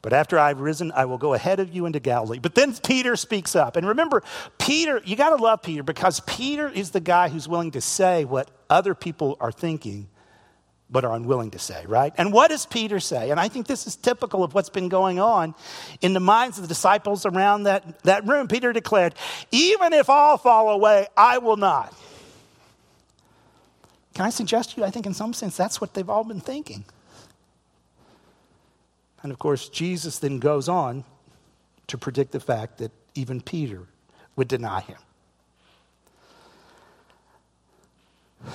But 0.01 0.15
after 0.15 0.39
I've 0.39 0.61
risen, 0.61 0.91
I 0.93 1.05
will 1.05 1.19
go 1.19 1.35
ahead 1.35 1.61
of 1.61 1.75
you 1.75 1.85
into 1.85 2.01
Galilee. 2.01 2.39
But 2.39 2.55
then 2.55 2.75
Peter 2.75 3.15
speaks 3.15 3.55
up. 3.55 3.77
And 3.77 3.87
remember, 3.87 4.23
Peter, 4.57 5.03
you 5.05 5.15
got 5.15 5.37
to 5.37 5.43
love 5.43 5.61
Peter 5.61 5.83
because 5.83 6.21
Peter 6.21 6.71
is 6.71 6.93
the 6.93 7.01
guy 7.01 7.29
who's 7.29 7.47
willing 7.47 7.73
to 7.73 7.83
say 7.83 8.25
what 8.25 8.51
other 8.71 8.95
people 8.95 9.37
are 9.39 9.53
thinking 9.53 10.09
but 10.89 11.05
are 11.05 11.15
unwilling 11.15 11.51
to 11.51 11.59
say, 11.59 11.85
right? 11.87 12.13
And 12.17 12.33
what 12.33 12.51
does 12.51 12.65
Peter 12.65 13.01
say? 13.01 13.31
And 13.31 13.41
I 13.41 13.49
think 13.49 13.67
this 13.67 13.87
is 13.87 13.97
typical 13.97 14.45
of 14.45 14.55
what's 14.55 14.71
been 14.71 14.89
going 14.89 15.19
on 15.19 15.55
in 16.01 16.13
the 16.13 16.21
minds 16.21 16.59
of 16.59 16.63
the 16.63 16.69
disciples 16.69 17.27
around 17.27 17.65
that, 17.65 18.03
that 18.05 18.27
room. 18.27 18.47
Peter 18.47 18.73
declared, 18.73 19.15
Even 19.51 19.93
if 19.93 20.09
all 20.09 20.39
fall 20.39 20.71
away, 20.71 21.09
I 21.17 21.39
will 21.39 21.57
not. 21.57 21.93
Can 24.15 24.25
I 24.25 24.31
suggest 24.31 24.71
to 24.71 24.81
you, 24.81 24.87
I 24.87 24.91
think 24.91 25.07
in 25.07 25.13
some 25.13 25.33
sense 25.33 25.57
that's 25.57 25.81
what 25.81 25.93
they've 25.93 26.09
all 26.09 26.25
been 26.25 26.41
thinking. 26.41 26.85
And 29.23 29.33
of 29.33 29.39
course, 29.39 29.69
Jesus 29.69 30.21
then 30.21 30.39
goes 30.39 30.69
on 30.69 31.05
to 31.89 31.99
predict 31.99 32.33
the 32.33 32.41
fact 32.41 32.79
that 32.79 32.93
even 33.15 33.41
Peter 33.41 33.89
would 34.37 34.49
deny 34.49 34.81
him. 34.81 34.99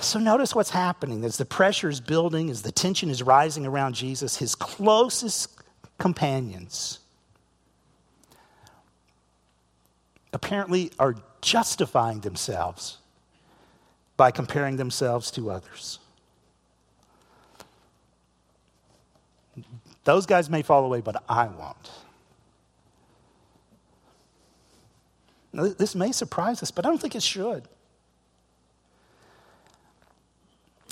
So 0.00 0.18
notice 0.18 0.54
what's 0.54 0.70
happening 0.70 1.24
as 1.24 1.36
the 1.36 1.44
pressure 1.44 1.88
is 1.88 2.00
building, 2.00 2.50
as 2.50 2.62
the 2.62 2.72
tension 2.72 3.10
is 3.10 3.22
rising 3.22 3.66
around 3.66 3.94
Jesus, 3.94 4.36
his 4.36 4.54
closest 4.54 5.50
companions 5.98 6.98
apparently 10.32 10.90
are 10.98 11.14
justifying 11.40 12.20
themselves 12.20 12.98
by 14.16 14.30
comparing 14.30 14.76
themselves 14.76 15.30
to 15.32 15.50
others. 15.50 15.98
Those 20.04 20.26
guys 20.26 20.50
may 20.50 20.62
fall 20.62 20.84
away, 20.84 21.00
but 21.00 21.22
I 21.28 21.46
won't. 21.46 21.90
Now, 25.52 25.68
this 25.68 25.94
may 25.94 26.12
surprise 26.12 26.62
us, 26.62 26.70
but 26.70 26.86
I 26.86 26.88
don't 26.88 27.00
think 27.00 27.14
it 27.14 27.22
should. 27.22 27.68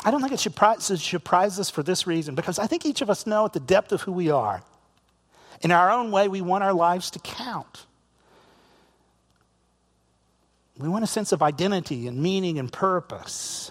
I 0.05 0.11
don't 0.11 0.21
think 0.21 0.33
it 0.33 0.41
should 0.41 0.55
surprise 0.55 1.61
us 1.61 1.71
for 1.71 1.83
this 1.83 2.07
reason, 2.07 2.35
because 2.35 2.59
I 2.59 2.67
think 2.67 2.87
each 2.87 3.03
of 3.03 3.11
us 3.11 3.27
know 3.27 3.45
at 3.45 3.53
the 3.53 3.61
depth 3.61 3.93
of 3.93 4.03
who 4.03 4.13
we 4.13 4.31
are. 4.31 4.63
In 5.61 5.71
our 5.73 5.91
own 5.91 6.11
way, 6.11 6.29
we 6.29 6.41
want 6.41 6.65
our 6.65 6.73
lives 6.73 7.11
to 7.11 7.19
count. 7.19 7.87
We 10.79 10.89
want 10.89 11.05
a 11.05 11.07
sense 11.07 11.33
of 11.33 11.43
identity 11.43 12.07
and 12.07 12.23
meaning 12.23 12.59
and 12.59 12.73
purpose. 12.73 13.71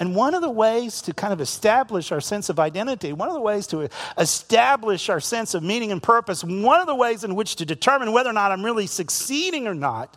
And 0.00 0.16
one 0.16 0.34
of 0.34 0.42
the 0.42 0.50
ways 0.50 1.00
to 1.02 1.14
kind 1.14 1.32
of 1.32 1.40
establish 1.40 2.10
our 2.10 2.20
sense 2.20 2.48
of 2.48 2.58
identity, 2.58 3.12
one 3.12 3.28
of 3.28 3.34
the 3.34 3.40
ways 3.40 3.68
to 3.68 3.88
establish 4.16 5.08
our 5.08 5.20
sense 5.20 5.54
of 5.54 5.62
meaning 5.62 5.92
and 5.92 6.02
purpose, 6.02 6.42
one 6.42 6.80
of 6.80 6.88
the 6.88 6.94
ways 6.94 7.22
in 7.22 7.36
which 7.36 7.56
to 7.56 7.64
determine 7.64 8.12
whether 8.12 8.30
or 8.30 8.32
not 8.32 8.50
I'm 8.50 8.64
really 8.64 8.86
succeeding 8.88 9.68
or 9.68 9.74
not 9.74 10.16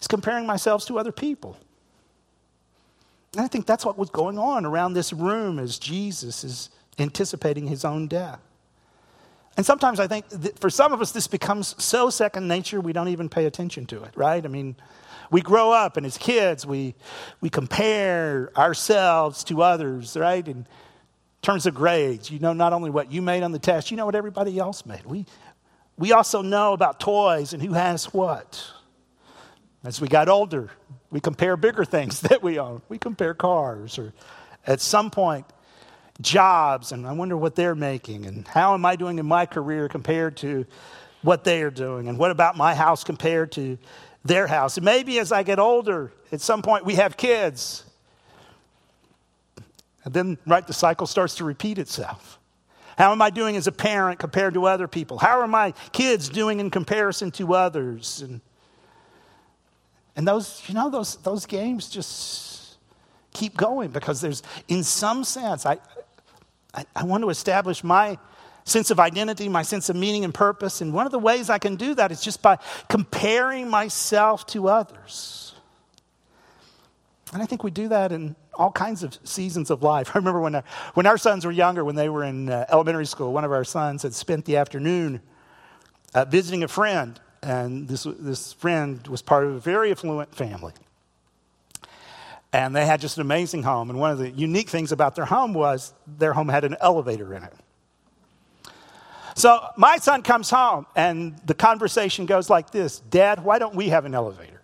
is 0.00 0.06
comparing 0.06 0.46
myself 0.46 0.86
to 0.86 0.98
other 0.98 1.12
people. 1.12 1.58
And 3.38 3.44
I 3.44 3.48
think 3.48 3.66
that's 3.66 3.86
what 3.86 3.96
was 3.96 4.10
going 4.10 4.36
on 4.36 4.66
around 4.66 4.94
this 4.94 5.12
room 5.12 5.60
as 5.60 5.78
Jesus 5.78 6.42
is 6.42 6.70
anticipating 6.98 7.68
his 7.68 7.84
own 7.84 8.08
death. 8.08 8.40
And 9.56 9.64
sometimes 9.64 10.00
I 10.00 10.08
think 10.08 10.58
for 10.58 10.68
some 10.68 10.92
of 10.92 11.00
us, 11.00 11.12
this 11.12 11.28
becomes 11.28 11.80
so 11.80 12.10
second 12.10 12.48
nature, 12.48 12.80
we 12.80 12.92
don't 12.92 13.06
even 13.06 13.28
pay 13.28 13.44
attention 13.44 13.86
to 13.86 14.02
it, 14.02 14.10
right? 14.16 14.44
I 14.44 14.48
mean, 14.48 14.74
we 15.30 15.40
grow 15.40 15.70
up, 15.70 15.96
and 15.96 16.04
as 16.04 16.18
kids, 16.18 16.66
we, 16.66 16.96
we 17.40 17.48
compare 17.48 18.50
ourselves 18.56 19.44
to 19.44 19.62
others, 19.62 20.16
right? 20.16 20.46
In 20.48 20.66
terms 21.40 21.64
of 21.64 21.76
grades, 21.76 22.32
you 22.32 22.40
know 22.40 22.52
not 22.52 22.72
only 22.72 22.90
what 22.90 23.12
you 23.12 23.22
made 23.22 23.44
on 23.44 23.52
the 23.52 23.60
test, 23.60 23.92
you 23.92 23.96
know 23.96 24.06
what 24.06 24.16
everybody 24.16 24.58
else 24.58 24.84
made. 24.84 25.06
We, 25.06 25.26
we 25.96 26.10
also 26.10 26.42
know 26.42 26.72
about 26.72 26.98
toys 26.98 27.52
and 27.52 27.62
who 27.62 27.74
has 27.74 28.06
what. 28.06 28.68
As 29.84 30.00
we 30.00 30.08
got 30.08 30.28
older, 30.28 30.72
we 31.10 31.20
compare 31.20 31.56
bigger 31.56 31.84
things 31.84 32.20
that 32.22 32.42
we 32.42 32.58
own. 32.58 32.82
We 32.88 32.98
compare 32.98 33.34
cars, 33.34 33.98
or 33.98 34.12
at 34.66 34.80
some 34.80 35.10
point, 35.10 35.46
jobs, 36.20 36.92
and 36.92 37.06
I 37.06 37.12
wonder 37.12 37.36
what 37.36 37.54
they're 37.54 37.74
making, 37.74 38.26
and 38.26 38.46
how 38.46 38.74
am 38.74 38.84
I 38.84 38.96
doing 38.96 39.18
in 39.18 39.26
my 39.26 39.46
career 39.46 39.88
compared 39.88 40.36
to 40.38 40.66
what 41.22 41.44
they 41.44 41.62
are 41.62 41.70
doing, 41.70 42.08
and 42.08 42.18
what 42.18 42.30
about 42.30 42.56
my 42.56 42.74
house 42.74 43.04
compared 43.04 43.52
to 43.52 43.78
their 44.24 44.46
house. 44.46 44.76
And 44.76 44.84
maybe 44.84 45.18
as 45.18 45.32
I 45.32 45.42
get 45.42 45.58
older, 45.58 46.12
at 46.32 46.40
some 46.40 46.62
point 46.62 46.84
we 46.84 46.94
have 46.96 47.16
kids. 47.16 47.84
And 50.04 50.14
then, 50.14 50.38
right, 50.46 50.66
the 50.66 50.72
cycle 50.72 51.06
starts 51.06 51.36
to 51.36 51.44
repeat 51.44 51.78
itself. 51.78 52.38
How 52.96 53.12
am 53.12 53.22
I 53.22 53.30
doing 53.30 53.56
as 53.56 53.66
a 53.66 53.72
parent 53.72 54.18
compared 54.18 54.54
to 54.54 54.66
other 54.66 54.88
people? 54.88 55.18
How 55.18 55.40
are 55.40 55.46
my 55.46 55.72
kids 55.92 56.28
doing 56.28 56.60
in 56.60 56.70
comparison 56.70 57.30
to 57.32 57.54
others? 57.54 58.22
And, 58.22 58.40
and 60.18 60.26
those, 60.26 60.64
you 60.66 60.74
know, 60.74 60.90
those, 60.90 61.14
those 61.18 61.46
games 61.46 61.88
just 61.88 62.76
keep 63.32 63.56
going 63.56 63.90
because 63.90 64.20
there's, 64.20 64.42
in 64.66 64.82
some 64.82 65.22
sense, 65.22 65.64
I, 65.64 65.78
I, 66.74 66.84
I 66.96 67.04
want 67.04 67.22
to 67.22 67.30
establish 67.30 67.84
my 67.84 68.18
sense 68.64 68.90
of 68.90 68.98
identity, 68.98 69.48
my 69.48 69.62
sense 69.62 69.88
of 69.88 69.94
meaning 69.94 70.24
and 70.24 70.34
purpose. 70.34 70.80
And 70.80 70.92
one 70.92 71.06
of 71.06 71.12
the 71.12 71.20
ways 71.20 71.50
I 71.50 71.58
can 71.58 71.76
do 71.76 71.94
that 71.94 72.10
is 72.10 72.20
just 72.20 72.42
by 72.42 72.58
comparing 72.88 73.70
myself 73.70 74.44
to 74.48 74.68
others. 74.68 75.54
And 77.32 77.40
I 77.40 77.46
think 77.46 77.62
we 77.62 77.70
do 77.70 77.86
that 77.86 78.10
in 78.10 78.34
all 78.54 78.72
kinds 78.72 79.04
of 79.04 79.16
seasons 79.22 79.70
of 79.70 79.84
life. 79.84 80.10
I 80.16 80.18
remember 80.18 80.40
when 80.40 80.56
our, 80.56 80.64
when 80.94 81.06
our 81.06 81.16
sons 81.16 81.46
were 81.46 81.52
younger, 81.52 81.84
when 81.84 81.94
they 81.94 82.08
were 82.08 82.24
in 82.24 82.50
uh, 82.50 82.66
elementary 82.70 83.06
school, 83.06 83.32
one 83.32 83.44
of 83.44 83.52
our 83.52 83.62
sons 83.62 84.02
had 84.02 84.14
spent 84.14 84.46
the 84.46 84.56
afternoon 84.56 85.20
uh, 86.12 86.24
visiting 86.24 86.64
a 86.64 86.68
friend. 86.68 87.20
And 87.48 87.88
this, 87.88 88.06
this 88.18 88.52
friend 88.52 89.04
was 89.08 89.22
part 89.22 89.46
of 89.46 89.54
a 89.54 89.58
very 89.58 89.90
affluent 89.90 90.34
family. 90.34 90.74
And 92.52 92.76
they 92.76 92.84
had 92.84 93.00
just 93.00 93.16
an 93.16 93.22
amazing 93.22 93.62
home. 93.62 93.88
And 93.88 93.98
one 93.98 94.10
of 94.10 94.18
the 94.18 94.28
unique 94.28 94.68
things 94.68 94.92
about 94.92 95.14
their 95.14 95.24
home 95.24 95.54
was 95.54 95.94
their 96.06 96.34
home 96.34 96.50
had 96.50 96.64
an 96.64 96.76
elevator 96.78 97.32
in 97.32 97.44
it. 97.44 97.54
So 99.34 99.66
my 99.78 99.96
son 99.96 100.22
comes 100.22 100.50
home, 100.50 100.84
and 100.94 101.38
the 101.46 101.54
conversation 101.54 102.26
goes 102.26 102.50
like 102.50 102.70
this 102.70 102.98
Dad, 102.98 103.42
why 103.42 103.58
don't 103.58 103.74
we 103.74 103.88
have 103.88 104.04
an 104.04 104.14
elevator? 104.14 104.60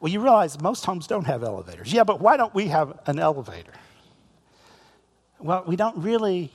well, 0.00 0.12
you 0.12 0.20
realize 0.20 0.60
most 0.60 0.84
homes 0.84 1.06
don't 1.06 1.24
have 1.24 1.42
elevators. 1.44 1.90
Yeah, 1.90 2.04
but 2.04 2.20
why 2.20 2.36
don't 2.36 2.54
we 2.54 2.66
have 2.66 2.98
an 3.06 3.18
elevator? 3.18 3.72
Well, 5.38 5.64
we 5.66 5.76
don't 5.76 5.96
really 5.96 6.52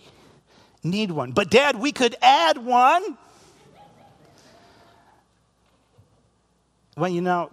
need 0.85 1.11
one. 1.11 1.31
But, 1.31 1.49
Dad, 1.49 1.77
we 1.77 1.91
could 1.91 2.15
add 2.21 2.57
one. 2.57 3.17
Well, 6.95 7.09
you 7.09 7.21
know, 7.21 7.51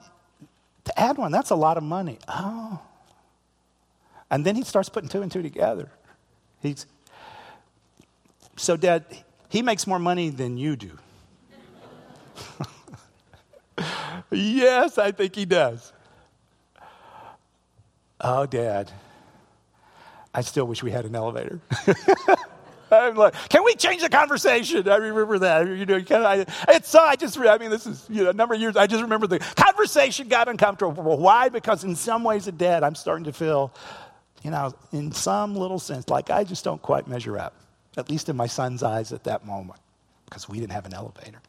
to 0.85 1.01
add 1.01 1.19
one, 1.19 1.33
that's 1.33 1.51
a 1.51 1.57
lot 1.57 1.77
of 1.77 1.83
money. 1.83 2.19
Oh. 2.29 2.81
And 4.31 4.45
then 4.45 4.55
he 4.55 4.63
starts 4.63 4.89
putting 4.89 5.09
two 5.09 5.23
and 5.23 5.33
two 5.33 5.43
together. 5.43 5.91
He's, 6.61 6.87
so, 8.57 8.77
Dad, 8.77 9.05
he 9.49 9.63
makes 9.63 9.87
more 9.87 9.99
money 9.99 10.31
than 10.31 10.57
you 10.57 10.77
do. 10.77 10.99
yes, 14.31 14.97
I 14.99 15.11
think 15.11 15.35
he 15.35 15.45
does. 15.45 15.93
Oh, 18.21 18.47
Dad, 18.47 18.91
I 20.33 20.43
still 20.43 20.67
wish 20.67 20.83
we 20.83 20.93
had 20.93 21.05
an 21.05 21.17
elevator. 21.17 21.61
I'm 22.93 23.17
like, 23.17 23.35
can 23.49 23.65
we 23.65 23.75
change 23.75 24.03
the 24.03 24.09
conversation? 24.09 24.89
I 24.89 24.97
remember 24.97 25.39
that. 25.41 25.67
You 25.67 25.87
know, 25.87 26.03
can 26.03 26.23
I, 26.23 26.47
it's 26.69 26.95
I 26.95 27.17
just, 27.17 27.39
I 27.39 27.59
mean, 27.59 27.71
this 27.71 27.87
is, 27.87 28.07
you 28.09 28.25
know, 28.25 28.31
a 28.31 28.35
number 28.35 28.55
of 28.55 28.61
years, 28.61 28.77
I 28.77 28.87
just 28.87 29.03
remember 29.03 29.27
the 29.27 29.39
conversation 29.39 30.29
got 30.29 30.49
uncomfortable. 30.49 31.19
Why? 31.19 31.49
Because 31.49 31.85
in 31.85 31.97
some 31.97 32.25
ways, 32.25 32.47
a 32.47 32.53
dad, 32.53 32.83
I'm 32.83 32.95
starting 32.95 33.25
to 33.25 33.33
feel 33.33 33.73
you 34.43 34.51
know, 34.51 34.73
in 34.93 35.13
some 35.13 35.55
little 35.55 35.79
sense, 35.79 36.09
like 36.09 36.31
I 36.31 36.45
just 36.45 36.65
don't 36.65 36.83
quite 36.83 37.07
measure 37.07 37.39
up, 37.39 37.55
at 37.97 38.11
least 38.11 38.29
in 38.29 38.37
my 38.37 38.47
son's 38.47 38.83
eyes 38.83 39.13
at 39.13 39.25
that 39.25 39.47
moment, 39.47 39.79
because 40.25 40.49
we 40.49 40.59
didn't 40.59 40.73
have 40.73 40.87
an 40.87 40.95
elevator. 40.95 41.41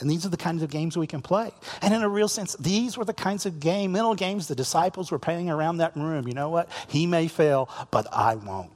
And 0.00 0.10
these 0.10 0.26
are 0.26 0.28
the 0.28 0.36
kinds 0.36 0.62
of 0.62 0.70
games 0.70 0.96
we 0.96 1.06
can 1.06 1.22
play. 1.22 1.50
And 1.80 1.94
in 1.94 2.02
a 2.02 2.08
real 2.08 2.26
sense, 2.26 2.56
these 2.56 2.98
were 2.98 3.04
the 3.04 3.14
kinds 3.14 3.46
of 3.46 3.60
game, 3.60 3.92
mental 3.92 4.14
games 4.14 4.48
the 4.48 4.54
disciples 4.54 5.12
were 5.12 5.20
playing 5.20 5.48
around 5.48 5.76
that 5.76 5.96
room. 5.96 6.26
You 6.26 6.34
know 6.34 6.50
what? 6.50 6.68
He 6.88 7.06
may 7.06 7.28
fail, 7.28 7.68
but 7.90 8.06
I 8.12 8.34
won't. 8.34 8.70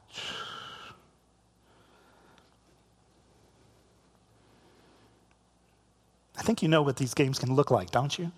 I 6.37 6.41
think 6.41 6.61
you 6.61 6.69
know 6.69 6.81
what 6.81 6.95
these 6.95 7.13
games 7.13 7.37
can 7.37 7.53
look 7.53 7.69
like, 7.69 7.91
don't 7.91 8.17
you? 8.17 8.31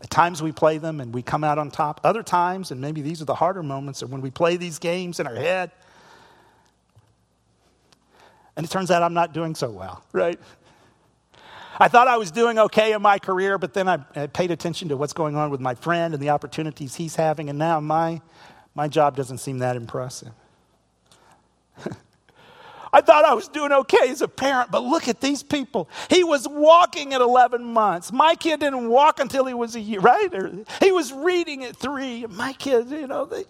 At 0.00 0.10
times 0.10 0.40
we 0.40 0.52
play 0.52 0.78
them 0.78 1.00
and 1.00 1.12
we 1.12 1.22
come 1.22 1.42
out 1.42 1.58
on 1.58 1.72
top. 1.72 2.00
Other 2.04 2.22
times, 2.22 2.70
and 2.70 2.80
maybe 2.80 3.02
these 3.02 3.20
are 3.20 3.24
the 3.24 3.34
harder 3.34 3.64
moments, 3.64 4.02
are 4.02 4.06
when 4.06 4.20
we 4.20 4.30
play 4.30 4.56
these 4.56 4.78
games 4.78 5.18
in 5.18 5.26
our 5.26 5.34
head. 5.34 5.72
And 8.56 8.64
it 8.64 8.70
turns 8.70 8.92
out 8.92 9.02
I'm 9.02 9.14
not 9.14 9.32
doing 9.32 9.56
so 9.56 9.70
well, 9.70 10.04
right? 10.12 10.38
I 11.78 11.88
thought 11.88 12.08
I 12.08 12.16
was 12.16 12.30
doing 12.30 12.58
okay 12.58 12.92
in 12.92 13.02
my 13.02 13.18
career, 13.18 13.58
but 13.58 13.74
then 13.74 13.88
I, 13.88 13.98
I 14.14 14.26
paid 14.28 14.50
attention 14.50 14.88
to 14.88 14.96
what's 14.96 15.12
going 15.12 15.36
on 15.36 15.50
with 15.50 15.60
my 15.60 15.74
friend 15.74 16.14
and 16.14 16.22
the 16.22 16.30
opportunities 16.30 16.94
he's 16.94 17.16
having, 17.16 17.50
and 17.50 17.58
now 17.58 17.80
my, 17.80 18.20
my 18.74 18.88
job 18.88 19.16
doesn't 19.16 19.38
seem 19.38 19.58
that 19.58 19.76
impressive. 19.76 20.32
I 22.92 23.02
thought 23.02 23.26
I 23.26 23.34
was 23.34 23.48
doing 23.48 23.72
okay 23.72 24.08
as 24.08 24.22
a 24.22 24.28
parent, 24.28 24.70
but 24.70 24.82
look 24.82 25.06
at 25.06 25.20
these 25.20 25.42
people. 25.42 25.88
He 26.08 26.24
was 26.24 26.48
walking 26.48 27.12
at 27.12 27.20
11 27.20 27.62
months. 27.62 28.10
My 28.10 28.34
kid 28.36 28.60
didn't 28.60 28.88
walk 28.88 29.20
until 29.20 29.44
he 29.44 29.52
was 29.52 29.76
a 29.76 29.80
year, 29.80 30.00
right? 30.00 30.32
Or 30.32 30.52
he 30.80 30.92
was 30.92 31.12
reading 31.12 31.64
at 31.64 31.76
three. 31.76 32.24
My 32.26 32.54
kids, 32.54 32.90
you 32.90 33.06
know, 33.06 33.26
they, 33.26 33.44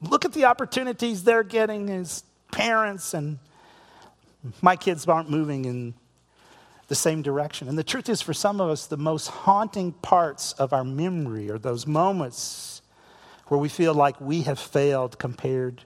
look 0.00 0.24
at 0.24 0.32
the 0.32 0.46
opportunities 0.46 1.24
they're 1.24 1.42
getting 1.42 1.90
as 1.90 2.24
parents, 2.50 3.12
and 3.12 3.38
my 4.62 4.76
kids 4.76 5.06
aren't 5.06 5.28
moving 5.28 5.66
in 5.66 5.94
the 6.90 6.96
same 6.96 7.22
direction. 7.22 7.68
And 7.68 7.78
the 7.78 7.84
truth 7.84 8.08
is, 8.08 8.20
for 8.20 8.34
some 8.34 8.60
of 8.60 8.68
us, 8.68 8.86
the 8.86 8.96
most 8.96 9.28
haunting 9.28 9.92
parts 9.92 10.54
of 10.54 10.72
our 10.72 10.82
memory 10.82 11.48
are 11.48 11.56
those 11.56 11.86
moments 11.86 12.82
where 13.46 13.60
we 13.60 13.68
feel 13.68 13.94
like 13.94 14.20
we 14.20 14.42
have 14.42 14.58
failed 14.58 15.16
compared 15.16 15.84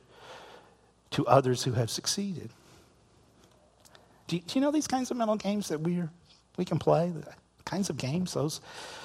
to 1.10 1.26
others 1.26 1.64
who 1.64 1.72
have 1.72 1.90
succeeded. 1.90 2.48
Do 4.28 4.36
you, 4.36 4.42
do 4.46 4.58
you 4.58 4.62
know 4.62 4.70
these 4.70 4.86
kinds 4.86 5.10
of 5.10 5.18
mental 5.18 5.36
games 5.36 5.68
that 5.68 5.82
we 5.82 6.02
we 6.56 6.64
can 6.64 6.78
play? 6.78 7.10
The 7.10 7.34
kinds 7.66 7.90
of 7.90 7.98
games 7.98 8.32
those 8.32 8.62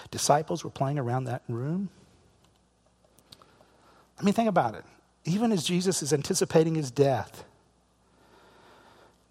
disciples 0.10 0.64
were 0.64 0.70
playing 0.70 1.00
around 1.00 1.26
that 1.26 1.44
room? 1.50 1.90
I 4.18 4.24
mean, 4.24 4.34
think 4.34 4.48
about 4.48 4.74
it. 4.74 4.86
Even 5.26 5.52
as 5.52 5.66
Jesus 5.66 6.02
is 6.02 6.14
anticipating 6.14 6.76
his 6.76 6.92
death, 6.92 7.44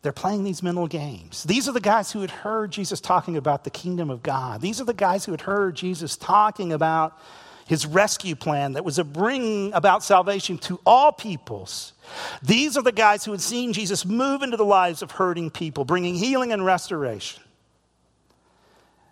they're 0.02 0.12
playing 0.12 0.44
these 0.44 0.62
mental 0.62 0.86
games. 0.86 1.42
These 1.44 1.68
are 1.68 1.72
the 1.72 1.80
guys 1.80 2.12
who 2.12 2.20
had 2.20 2.30
heard 2.30 2.70
Jesus 2.70 3.00
talking 3.00 3.36
about 3.36 3.64
the 3.64 3.70
kingdom 3.70 4.10
of 4.10 4.22
God. 4.22 4.60
These 4.60 4.80
are 4.80 4.84
the 4.84 4.94
guys 4.94 5.24
who 5.24 5.32
had 5.32 5.40
heard 5.40 5.74
Jesus 5.74 6.16
talking 6.16 6.72
about 6.72 7.18
his 7.66 7.84
rescue 7.84 8.34
plan 8.34 8.74
that 8.74 8.84
was 8.84 8.96
to 8.96 9.04
bring 9.04 9.72
about 9.74 10.02
salvation 10.02 10.56
to 10.58 10.80
all 10.86 11.12
peoples. 11.12 11.92
These 12.42 12.76
are 12.76 12.82
the 12.82 12.92
guys 12.92 13.24
who 13.24 13.32
had 13.32 13.42
seen 13.42 13.72
Jesus 13.72 14.06
move 14.06 14.42
into 14.42 14.56
the 14.56 14.64
lives 14.64 15.02
of 15.02 15.10
hurting 15.10 15.50
people, 15.50 15.84
bringing 15.84 16.14
healing 16.14 16.52
and 16.52 16.64
restoration. 16.64 17.42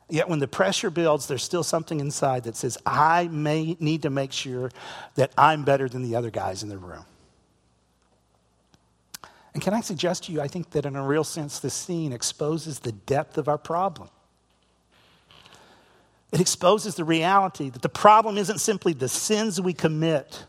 Yet 0.09 0.29
when 0.29 0.39
the 0.39 0.49
pressure 0.49 0.89
builds, 0.89 1.27
there's 1.27 1.43
still 1.43 1.65
something 1.65 1.99
inside 1.99 2.45
that 2.45 2.57
says, 2.57 2.79
I 2.87 3.29
may 3.29 3.77
need 3.81 4.03
to 4.03 4.11
make 4.11 4.33
sure 4.33 4.71
that 5.17 5.33
I'm 5.37 5.65
better 5.65 5.89
than 5.89 6.03
the 6.03 6.15
other 6.15 6.31
guys 6.31 6.63
in 6.63 6.69
the 6.69 6.79
room. 6.79 7.05
And 9.57 9.63
can 9.63 9.73
I 9.73 9.81
suggest 9.81 10.25
to 10.25 10.33
you, 10.33 10.43
I 10.43 10.49
think 10.49 10.73
that 10.73 10.85
in 10.85 10.97
a 10.97 11.03
real 11.03 11.25
sense, 11.25 11.61
this 11.61 11.73
scene 11.73 12.13
exposes 12.13 12.81
the 12.81 12.93
depth 12.93 13.39
of 13.39 13.49
our 13.49 13.57
problem. 13.57 14.11
It 16.31 16.43
exposes 16.43 16.97
the 16.97 17.05
reality 17.05 17.71
that 17.71 17.81
the 17.81 17.89
problem 17.89 18.37
isn't 18.37 18.59
simply 18.59 18.93
the 18.93 19.09
sins 19.09 19.59
we 19.59 19.73
commit. 19.73 20.45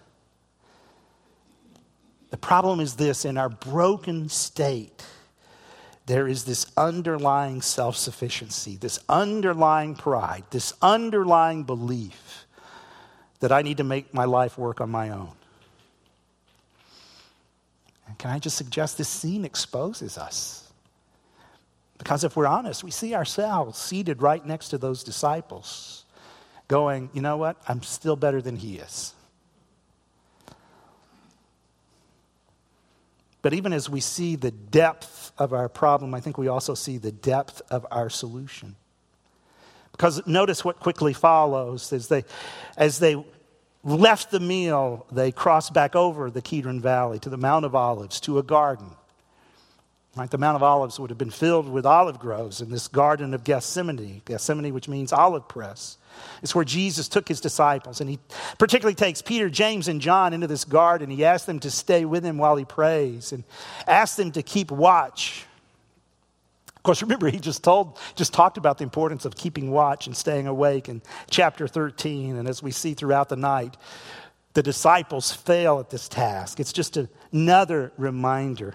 The 2.32 2.38
problem 2.38 2.82
is 2.82 2.96
this 2.96 3.24
in 3.24 3.38
our 3.38 3.48
broken 3.48 4.28
state, 4.28 5.06
there 6.06 6.28
is 6.28 6.43
this 6.43 6.65
underlying 6.76 7.62
self 7.62 7.96
sufficiency, 7.96 8.76
this 8.76 9.00
underlying 9.08 9.96
pride, 9.96 10.43
this 10.50 10.74
underlying 10.82 11.63
belief 11.63 12.46
that 13.39 13.54
I 13.54 13.62
need 13.62 13.78
to 13.78 13.86
make 13.86 14.13
my 14.13 14.26
life 14.26 14.58
work 14.58 14.82
on 14.82 14.89
my 14.89 15.12
own. 15.12 15.32
And 18.08 18.17
can 18.17 18.32
I 18.32 18.39
just 18.39 18.58
suggest 18.58 18.98
this 18.98 19.10
scene 19.10 19.46
exposes 19.46 20.17
us? 20.17 20.72
Because 21.98 22.24
if 22.24 22.36
we're 22.36 22.48
honest, 22.48 22.84
we 22.84 22.91
see 22.91 23.13
ourselves 23.13 23.78
seated 23.78 24.22
right 24.22 24.46
next 24.46 24.70
to 24.70 24.78
those 24.78 25.04
disciples, 25.04 26.06
going, 26.67 27.10
you 27.13 27.22
know 27.22 27.38
what? 27.38 27.58
I'm 27.67 27.82
still 27.84 28.15
better 28.15 28.41
than 28.41 28.56
he 28.56 28.78
is. 28.78 29.13
But 33.41 33.54
even 33.54 33.74
as 33.74 33.89
we 33.89 34.02
see 34.02 34.36
the 34.36 34.52
depth 34.52 35.32
of 35.38 35.54
our 35.54 35.70
problem, 35.70 36.13
I 36.13 36.20
think 36.20 36.38
we 36.38 36.48
also 36.48 36.74
see 36.74 36.98
the 36.98 37.12
depth 37.12 37.62
of 37.70 37.86
our 37.91 38.10
solution. 38.10 38.76
Because 39.91 40.26
notice 40.28 40.63
what 40.63 40.80
quickly 40.80 41.13
follows 41.13 41.91
as 41.93 42.08
they, 42.08 42.26
as 42.78 43.00
they 43.00 43.24
left 43.88 44.32
the 44.32 44.39
meal, 44.39 45.06
they 45.12 45.32
crossed 45.32 45.73
back 45.73 45.95
over 45.95 46.30
the 46.30 46.41
Kidron 46.41 46.82
Valley 46.82 47.19
to 47.19 47.30
the 47.30 47.38
Mount 47.38 47.65
of 47.65 47.73
Olives, 47.73 48.19
to 48.21 48.38
a 48.38 48.43
garden. 48.43 48.89
Right, 50.15 50.30
the 50.30 50.38
Mount 50.38 50.56
of 50.56 50.63
Olives 50.63 51.00
would 51.00 51.12
have 51.12 51.17
been 51.17 51.30
filled 51.30 51.69
with 51.69 51.86
olive 51.86 52.17
groves 52.17 52.60
in 52.60 52.71
this 52.71 52.88
garden 52.88 53.36
of 53.36 53.43
Gethsemane, 53.43 54.23
Gethsemane, 54.26 54.73
which 54.73 54.89
means 54.89 55.13
olive 55.13 55.47
press. 55.47 55.97
It's 56.41 56.56
where 56.56 56.65
Jesus 56.65 57.08
took 57.08 57.28
his 57.28 57.39
disciples, 57.39 58.02
and 58.02 58.10
he 58.10 58.19
particularly 58.58 58.95
takes 58.95 59.21
Peter, 59.21 59.50
James, 59.50 59.88
and 59.88 60.02
John 60.02 60.34
into 60.34 60.47
this 60.47 60.65
garden. 60.65 61.12
He 61.12 61.23
asks 61.23 61.45
them 61.45 61.60
to 61.60 61.71
stay 61.71 62.04
with 62.04 62.23
him 62.23 62.39
while 62.39 62.56
he 62.56 62.65
prays 62.65 63.32
and 63.32 63.43
asks 63.88 64.17
them 64.17 64.32
to 64.32 64.41
keep 64.41 64.71
watch. 64.71 65.45
Course, 66.88 67.02
remember, 67.04 67.30
he 67.30 67.39
just 67.39 67.65
told, 67.65 68.00
just 68.15 68.34
talked 68.34 68.58
about 68.58 68.78
the 68.78 68.86
importance 68.86 69.26
of 69.26 69.36
keeping 69.36 69.69
watch 69.71 70.08
and 70.08 70.15
staying 70.15 70.47
awake 70.47 70.88
in 70.88 71.02
chapter 71.30 71.67
13. 71.67 72.38
And 72.38 72.47
as 72.47 72.63
we 72.63 72.71
see 72.71 72.93
throughout 72.93 73.28
the 73.28 73.36
night, 73.36 73.76
the 74.54 74.63
disciples 74.63 75.34
fail 75.34 75.80
at 75.80 75.89
this 75.89 76.08
task. 76.08 76.62
It's 76.62 76.71
just 76.71 76.97
another 77.34 77.91
reminder 77.97 78.73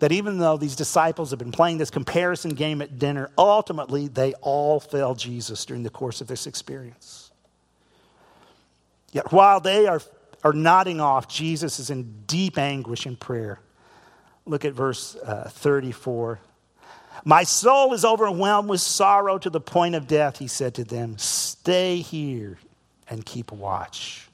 that 0.00 0.12
even 0.12 0.36
though 0.36 0.58
these 0.58 0.76
disciples 0.76 1.30
have 1.30 1.38
been 1.38 1.50
playing 1.50 1.78
this 1.78 1.88
comparison 1.88 2.50
game 2.50 2.82
at 2.82 2.98
dinner, 2.98 3.30
ultimately 3.38 4.06
they 4.08 4.34
all 4.42 4.78
failed 4.78 5.18
Jesus 5.18 5.64
during 5.64 5.82
the 5.82 5.88
course 5.88 6.20
of 6.20 6.26
this 6.26 6.46
experience. 6.46 7.30
Yet 9.12 9.32
while 9.32 9.60
they 9.60 9.86
are, 9.86 10.02
are 10.42 10.52
nodding 10.52 11.00
off, 11.00 11.26
Jesus 11.26 11.78
is 11.78 11.88
in 11.88 12.24
deep 12.26 12.58
anguish 12.58 13.06
in 13.06 13.16
prayer. 13.16 13.60
Look 14.44 14.66
at 14.66 14.74
verse 14.74 15.16
uh, 15.16 15.48
34. 15.48 16.38
My 17.24 17.44
soul 17.44 17.92
is 17.92 18.04
overwhelmed 18.04 18.68
with 18.68 18.80
sorrow 18.80 19.38
to 19.38 19.50
the 19.50 19.60
point 19.60 19.94
of 19.94 20.06
death, 20.08 20.38
he 20.38 20.48
said 20.48 20.74
to 20.74 20.84
them. 20.84 21.16
Stay 21.18 21.98
here 21.98 22.58
and 23.08 23.24
keep 23.24 23.52
watch. 23.52 24.28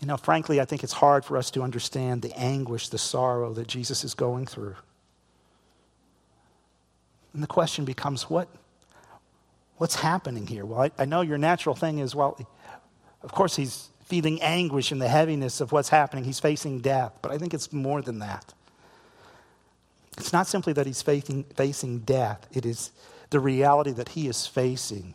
You 0.00 0.08
know, 0.08 0.16
frankly, 0.16 0.60
I 0.60 0.64
think 0.64 0.84
it's 0.84 0.92
hard 0.92 1.24
for 1.24 1.36
us 1.36 1.50
to 1.52 1.62
understand 1.62 2.22
the 2.22 2.32
anguish, 2.38 2.88
the 2.88 2.98
sorrow 2.98 3.52
that 3.54 3.66
Jesus 3.66 4.04
is 4.04 4.14
going 4.14 4.46
through. 4.46 4.76
And 7.32 7.42
the 7.42 7.46
question 7.46 7.84
becomes 7.84 8.30
what, 8.30 8.48
what's 9.76 9.96
happening 9.96 10.46
here? 10.46 10.64
Well, 10.64 10.82
I, 10.82 10.90
I 10.98 11.04
know 11.04 11.20
your 11.22 11.38
natural 11.38 11.74
thing 11.74 11.98
is, 11.98 12.14
well, 12.14 12.38
of 13.22 13.32
course, 13.32 13.56
he's 13.56 13.88
feeling 14.04 14.40
anguish 14.40 14.92
and 14.92 15.00
the 15.00 15.08
heaviness 15.08 15.60
of 15.60 15.72
what's 15.72 15.88
happening. 15.88 16.24
He's 16.24 16.40
facing 16.40 16.80
death. 16.80 17.18
But 17.22 17.32
I 17.32 17.38
think 17.38 17.52
it's 17.54 17.72
more 17.72 18.02
than 18.02 18.20
that. 18.20 18.54
It's 20.16 20.32
not 20.32 20.46
simply 20.46 20.72
that 20.74 20.86
he's 20.86 21.02
facing, 21.02 21.44
facing 21.44 22.00
death, 22.00 22.46
it 22.52 22.64
is 22.64 22.90
the 23.30 23.40
reality 23.40 23.92
that 23.92 24.10
he 24.10 24.28
is 24.28 24.46
facing 24.46 25.14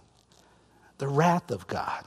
the 0.98 1.08
wrath 1.08 1.50
of 1.50 1.66
God. 1.68 2.06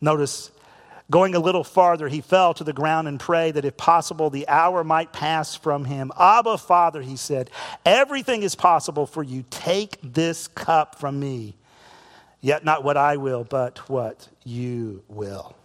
Notice, 0.00 0.50
going 1.10 1.34
a 1.34 1.38
little 1.38 1.64
farther, 1.64 2.08
he 2.08 2.20
fell 2.20 2.54
to 2.54 2.62
the 2.62 2.72
ground 2.72 3.08
and 3.08 3.18
prayed 3.18 3.54
that 3.54 3.64
if 3.64 3.76
possible, 3.76 4.30
the 4.30 4.46
hour 4.46 4.84
might 4.84 5.12
pass 5.12 5.56
from 5.56 5.86
him. 5.86 6.12
Abba, 6.18 6.58
Father, 6.58 7.00
he 7.00 7.16
said, 7.16 7.50
everything 7.84 8.42
is 8.42 8.54
possible 8.54 9.06
for 9.06 9.22
you. 9.22 9.44
Take 9.50 9.98
this 10.02 10.46
cup 10.46 11.00
from 11.00 11.18
me. 11.18 11.54
Yet 12.40 12.64
not 12.64 12.84
what 12.84 12.98
I 12.98 13.16
will, 13.16 13.44
but 13.44 13.78
what 13.88 14.28
you 14.44 15.02
will. 15.08 15.56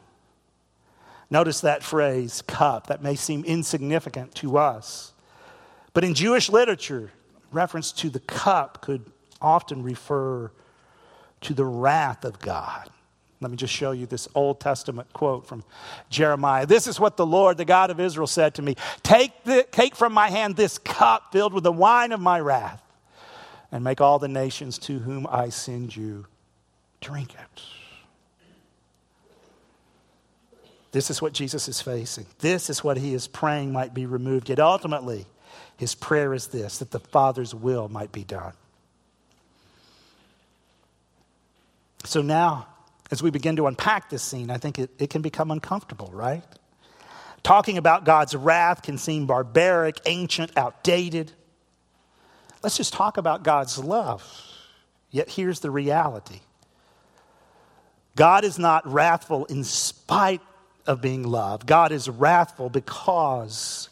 Notice 1.31 1.61
that 1.61 1.83
phrase, 1.83 2.41
cup. 2.43 2.87
That 2.87 3.03
may 3.03 3.15
seem 3.15 3.43
insignificant 3.45 4.33
to 4.35 4.57
us. 4.57 5.13
But 5.93 6.03
in 6.03 6.13
Jewish 6.13 6.49
literature, 6.49 7.11
reference 7.51 7.91
to 7.93 8.09
the 8.09 8.19
cup 8.19 8.81
could 8.81 9.05
often 9.41 9.83
refer 9.83 10.51
to 11.41 11.53
the 11.53 11.65
wrath 11.65 12.25
of 12.25 12.39
God. 12.39 12.89
Let 13.41 13.51
me 13.51 13.57
just 13.57 13.73
show 13.73 13.91
you 13.91 14.05
this 14.05 14.27
Old 14.35 14.59
Testament 14.59 15.13
quote 15.13 15.47
from 15.47 15.63
Jeremiah. 16.09 16.65
This 16.65 16.87
is 16.87 16.99
what 16.99 17.15
the 17.15 17.25
Lord, 17.25 17.57
the 17.57 17.65
God 17.65 17.89
of 17.89 17.99
Israel, 17.99 18.27
said 18.27 18.55
to 18.55 18.61
me 18.61 18.75
Take, 19.01 19.43
the, 19.45 19.65
take 19.71 19.95
from 19.95 20.11
my 20.11 20.29
hand 20.29 20.57
this 20.57 20.77
cup 20.77 21.31
filled 21.31 21.53
with 21.53 21.63
the 21.63 21.71
wine 21.71 22.11
of 22.11 22.19
my 22.19 22.39
wrath, 22.39 22.83
and 23.71 23.83
make 23.83 24.01
all 24.01 24.19
the 24.19 24.27
nations 24.27 24.77
to 24.79 24.99
whom 24.99 25.25
I 25.29 25.49
send 25.49 25.95
you 25.95 26.25
drink 26.99 27.33
it. 27.33 27.61
This 30.91 31.09
is 31.09 31.21
what 31.21 31.33
Jesus 31.33 31.67
is 31.67 31.81
facing. 31.81 32.25
This 32.39 32.69
is 32.69 32.83
what 32.83 32.97
he 32.97 33.13
is 33.13 33.27
praying 33.27 33.71
might 33.71 33.93
be 33.93 34.05
removed. 34.05 34.49
Yet 34.49 34.59
ultimately, 34.59 35.25
his 35.77 35.95
prayer 35.95 36.33
is 36.33 36.47
this 36.47 36.79
that 36.79 36.91
the 36.91 36.99
Father's 36.99 37.53
will 37.53 37.87
might 37.89 38.11
be 38.11 38.23
done. 38.23 38.53
So 42.05 42.21
now, 42.21 42.67
as 43.11 43.21
we 43.21 43.29
begin 43.29 43.55
to 43.57 43.67
unpack 43.67 44.09
this 44.09 44.23
scene, 44.23 44.49
I 44.49 44.57
think 44.57 44.79
it, 44.79 44.89
it 44.99 45.09
can 45.09 45.21
become 45.21 45.51
uncomfortable, 45.51 46.09
right? 46.13 46.43
Talking 47.43 47.77
about 47.77 48.03
God's 48.03 48.35
wrath 48.35 48.81
can 48.81 48.97
seem 48.97 49.25
barbaric, 49.25 49.99
ancient, 50.05 50.57
outdated. 50.57 51.31
Let's 52.63 52.77
just 52.77 52.93
talk 52.93 53.17
about 53.17 53.43
God's 53.43 53.77
love. 53.77 54.23
Yet 55.11 55.29
here's 55.29 55.59
the 55.59 55.71
reality 55.71 56.41
God 58.15 58.43
is 58.43 58.59
not 58.59 58.85
wrathful 58.91 59.45
in 59.45 59.63
spite 59.63 60.41
of 60.85 61.01
being 61.01 61.23
love, 61.23 61.65
God 61.65 61.91
is 61.91 62.09
wrathful 62.09 62.69
because 62.69 63.89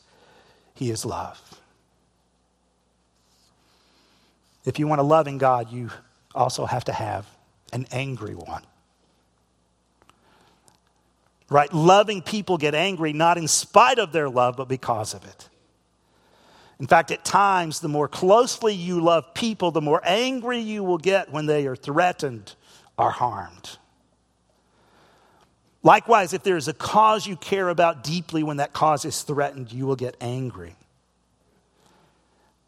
He 0.73 0.89
is 0.89 1.06
love. 1.06 1.41
If 4.65 4.80
you 4.80 4.88
want 4.88 5.00
a 5.00 5.04
loving 5.04 5.38
God, 5.38 5.71
you 5.71 5.89
also 6.36 6.65
have 6.65 6.84
to 6.86 6.93
have 6.93 7.26
an 7.71 7.86
angry 7.91 8.36
one. 8.36 8.63
Right? 11.50 11.71
Loving 11.73 12.21
people 12.21 12.58
get 12.58 12.76
angry 12.76 13.13
not 13.13 13.38
in 13.38 13.47
spite 13.47 14.00
of 14.00 14.12
their 14.12 14.30
love, 14.30 14.58
but 14.58 14.67
because 14.67 15.13
of 15.13 15.23
it. 15.26 15.50
In 16.80 16.86
fact, 16.86 17.12
at 17.12 17.26
times, 17.26 17.80
the 17.80 17.88
more 17.88 18.08
closely 18.08 18.73
you 18.73 19.02
love 19.02 19.34
people, 19.34 19.71
the 19.71 19.82
more 19.82 20.02
angry 20.04 20.60
you 20.60 20.84
will 20.84 21.00
get 21.00 21.32
when 21.32 21.45
they 21.45 21.65
are 21.65 21.76
threatened 21.76 22.54
or 22.97 23.10
harmed. 23.10 23.78
Likewise, 25.84 26.34
if 26.34 26.44
there 26.44 26.58
is 26.58 26.68
a 26.68 26.74
cause 26.74 27.28
you 27.28 27.36
care 27.36 27.70
about 27.70 28.04
deeply, 28.04 28.44
when 28.44 28.58
that 28.58 28.74
cause 28.74 29.06
is 29.06 29.22
threatened, 29.22 29.72
you 29.72 29.86
will 29.86 29.96
get 29.96 30.18
angry. 30.20 30.76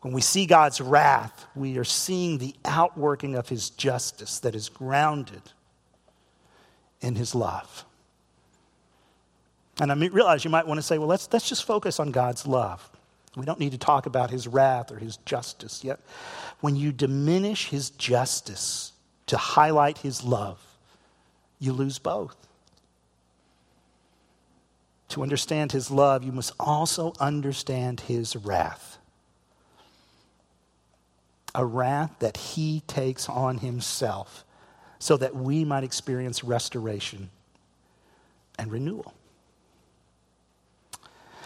When 0.02 0.14
we 0.14 0.22
see 0.22 0.46
God's 0.46 0.80
wrath, 0.80 1.46
we 1.56 1.78
are 1.78 1.84
seeing 1.84 2.38
the 2.38 2.56
outworking 2.64 3.36
of 3.36 3.50
his 3.50 3.70
justice 3.72 4.40
that 4.40 4.56
is 4.56 4.70
grounded 4.70 5.42
in 7.02 7.16
his 7.16 7.36
love. 7.36 7.86
And 9.82 9.92
I 9.92 9.96
realize 9.96 10.44
you 10.44 10.50
might 10.50 10.68
want 10.68 10.78
to 10.78 10.82
say, 10.82 10.98
well, 10.98 11.08
let's, 11.08 11.28
let's 11.32 11.48
just 11.48 11.66
focus 11.66 12.00
on 12.00 12.12
God's 12.12 12.46
love. 12.46 12.90
We 13.36 13.46
don't 13.46 13.60
need 13.60 13.72
to 13.72 13.78
talk 13.78 14.06
about 14.06 14.30
his 14.32 14.48
wrath 14.48 14.92
or 14.92 14.98
his 14.98 15.18
justice 15.18 15.84
yet. 15.84 16.00
When 16.62 16.76
you 16.76 16.92
diminish 16.92 17.70
his 17.70 17.90
justice 17.92 18.92
to 19.28 19.38
highlight 19.38 20.00
his 20.00 20.24
love, 20.24 20.60
you 21.60 21.74
lose 21.74 22.00
both. 22.00 22.36
To 25.10 25.24
understand 25.24 25.72
his 25.72 25.90
love, 25.90 26.24
you 26.24 26.32
must 26.32 26.54
also 26.60 27.14
understand 27.20 28.02
his 28.02 28.36
wrath. 28.36 28.98
A 31.56 31.66
wrath 31.66 32.12
that 32.20 32.38
he 32.38 32.84
takes 32.88 33.28
on 33.28 33.58
himself 33.58 34.46
so 35.00 35.18
that 35.18 35.36
we 35.36 35.66
might 35.66 35.84
experience 35.84 36.44
restoration 36.44 37.30
and 38.60 38.72
renewal. 38.72 39.14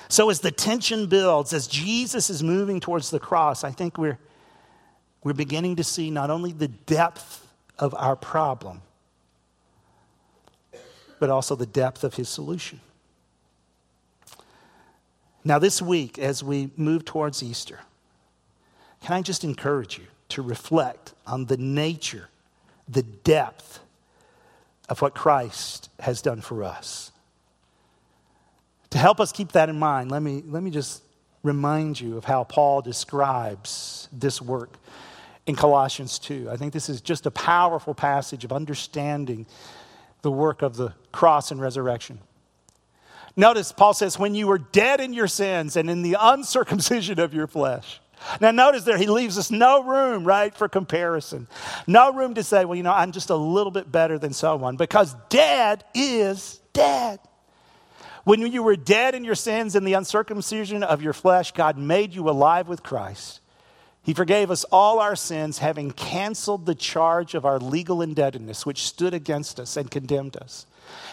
So, 0.10 0.30
as 0.30 0.42
the 0.42 0.52
tension 0.52 1.08
builds, 1.08 1.54
as 1.54 1.66
Jesus 1.66 2.30
is 2.30 2.44
moving 2.44 2.80
towards 2.80 3.10
the 3.10 3.20
cross, 3.20 3.64
I 3.64 3.72
think 3.72 3.98
we're, 3.98 4.20
we're 5.24 5.34
beginning 5.34 5.78
to 5.78 5.84
see 5.84 6.12
not 6.12 6.30
only 6.30 6.52
the 6.52 6.68
depth 6.68 7.48
of 7.80 7.96
our 7.96 8.16
problem, 8.16 8.82
but 11.20 11.30
also 11.30 11.56
the 11.56 11.66
depth 11.66 12.04
of 12.04 12.16
his 12.16 12.28
solution. 12.28 12.82
Now, 15.46 15.60
this 15.60 15.82
week, 15.82 16.18
as 16.18 16.44
we 16.44 16.72
move 16.78 17.04
towards 17.04 17.44
Easter, 17.44 17.80
can 19.02 19.14
I 19.14 19.22
just 19.22 19.44
encourage 19.44 19.98
you 19.98 20.06
to 20.30 20.42
reflect 20.42 21.14
on 21.28 21.46
the 21.46 21.58
nature, 21.58 22.30
the 22.88 23.04
depth 23.04 23.80
of 24.88 25.02
what 25.02 25.14
Christ 25.14 25.90
has 26.00 26.22
done 26.22 26.40
for 26.40 26.64
us? 26.64 27.12
To 28.92 28.98
help 28.98 29.20
us 29.20 29.32
keep 29.32 29.52
that 29.52 29.70
in 29.70 29.78
mind, 29.78 30.12
let 30.12 30.22
me, 30.22 30.44
let 30.48 30.64
me 30.64 30.72
just 30.72 31.04
remind 31.44 32.00
you 32.00 32.16
of 32.16 32.24
how 32.24 32.46
Paul 32.46 32.82
describes 32.82 34.08
this 34.14 34.42
work 34.42 34.70
in 35.46 35.56
Colossians 35.56 36.20
2. 36.20 36.50
I 36.50 36.56
think 36.56 36.72
this 36.72 36.88
is 36.88 37.02
just 37.02 37.26
a 37.26 37.32
powerful 37.32 37.94
passage 37.94 38.46
of 38.46 38.54
understanding 38.54 39.46
the 40.22 40.32
work 40.32 40.62
of 40.62 40.78
the 40.78 40.94
cross 41.12 41.52
and 41.52 41.60
resurrection. 41.60 42.20
Notice, 43.36 43.72
Paul 43.72 43.94
says, 43.94 44.20
when 44.20 44.36
you 44.36 44.48
were 44.48 44.60
dead 44.60 45.02
in 45.02 45.14
your 45.14 45.28
sins 45.28 45.76
and 45.76 45.90
in 45.90 46.02
the 46.02 46.18
uncircumcision 46.20 47.20
of 47.20 47.34
your 47.34 47.48
flesh. 47.48 48.00
Now, 48.40 48.52
notice 48.52 48.84
there, 48.84 48.98
he 48.98 49.08
leaves 49.08 49.38
us 49.38 49.52
no 49.52 49.84
room, 49.84 50.24
right, 50.24 50.56
for 50.56 50.70
comparison. 50.70 51.48
No 51.88 52.14
room 52.14 52.36
to 52.36 52.44
say, 52.44 52.64
well, 52.64 52.76
you 52.76 52.84
know, 52.84 52.94
I'm 52.94 53.12
just 53.12 53.30
a 53.30 53.36
little 53.36 53.72
bit 53.72 53.92
better 53.92 54.18
than 54.18 54.32
someone, 54.34 54.78
because 54.78 55.14
dead 55.30 55.84
is 55.94 56.62
dead. 56.72 57.20
When 58.24 58.40
you 58.40 58.64
were 58.64 58.78
dead 58.78 59.16
in 59.16 59.26
your 59.26 59.36
sins 59.36 59.76
and 59.76 59.86
the 59.86 59.94
uncircumcision 59.94 60.84
of 60.84 61.02
your 61.02 61.12
flesh, 61.12 61.52
God 61.52 61.78
made 61.78 62.14
you 62.14 62.30
alive 62.30 62.70
with 62.70 62.82
Christ. 62.82 63.42
He 64.04 64.14
forgave 64.14 64.52
us 64.52 64.64
all 64.66 65.00
our 65.00 65.16
sins, 65.16 65.58
having 65.58 65.92
canceled 65.92 66.66
the 66.66 66.76
charge 66.76 67.36
of 67.36 67.46
our 67.46 67.60
legal 67.60 68.02
indebtedness, 68.02 68.66
which 68.66 68.84
stood 68.84 69.14
against 69.14 69.60
us 69.60 69.76
and 69.76 69.92
condemned 69.92 70.38
us. 70.38 70.66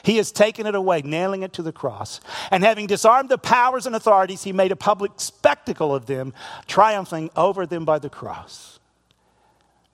He 0.03 0.17
has 0.17 0.33
taken 0.33 0.67
it 0.67 0.75
away, 0.75 1.03
nailing 1.03 1.43
it 1.43 1.53
to 1.55 1.63
the 1.63 1.73
cross. 1.73 2.21
And 2.51 2.65
having 2.65 2.87
disarmed 2.87 3.29
the 3.29 3.39
powers 3.39 3.87
and 3.87 3.95
authorities, 3.95 4.43
he 4.43 4.53
made 4.53 4.73
a 4.73 4.77
public 4.77 5.13
spectacle 5.17 5.95
of 5.95 6.07
them, 6.07 6.33
triumphing 6.67 7.31
over 7.37 7.67
them 7.67 7.85
by 7.85 7.99
the 7.99 8.11
cross. 8.11 8.79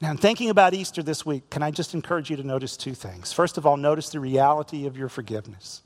Now, 0.01 0.11
in 0.11 0.19
thinking 0.19 0.51
about 0.51 0.75
Easter 0.75 1.03
this 1.03 1.25
week, 1.25 1.49
can 1.49 1.63
I 1.63 1.71
just 1.71 1.95
encourage 1.95 2.29
you 2.31 2.37
to 2.37 2.45
notice 2.45 2.77
two 2.77 2.95
things? 2.95 3.33
First 3.33 3.57
of 3.57 3.67
all, 3.67 3.77
notice 3.77 4.11
the 4.11 4.21
reality 4.21 4.87
of 4.87 4.97
your 4.97 5.09
forgiveness. 5.09 5.83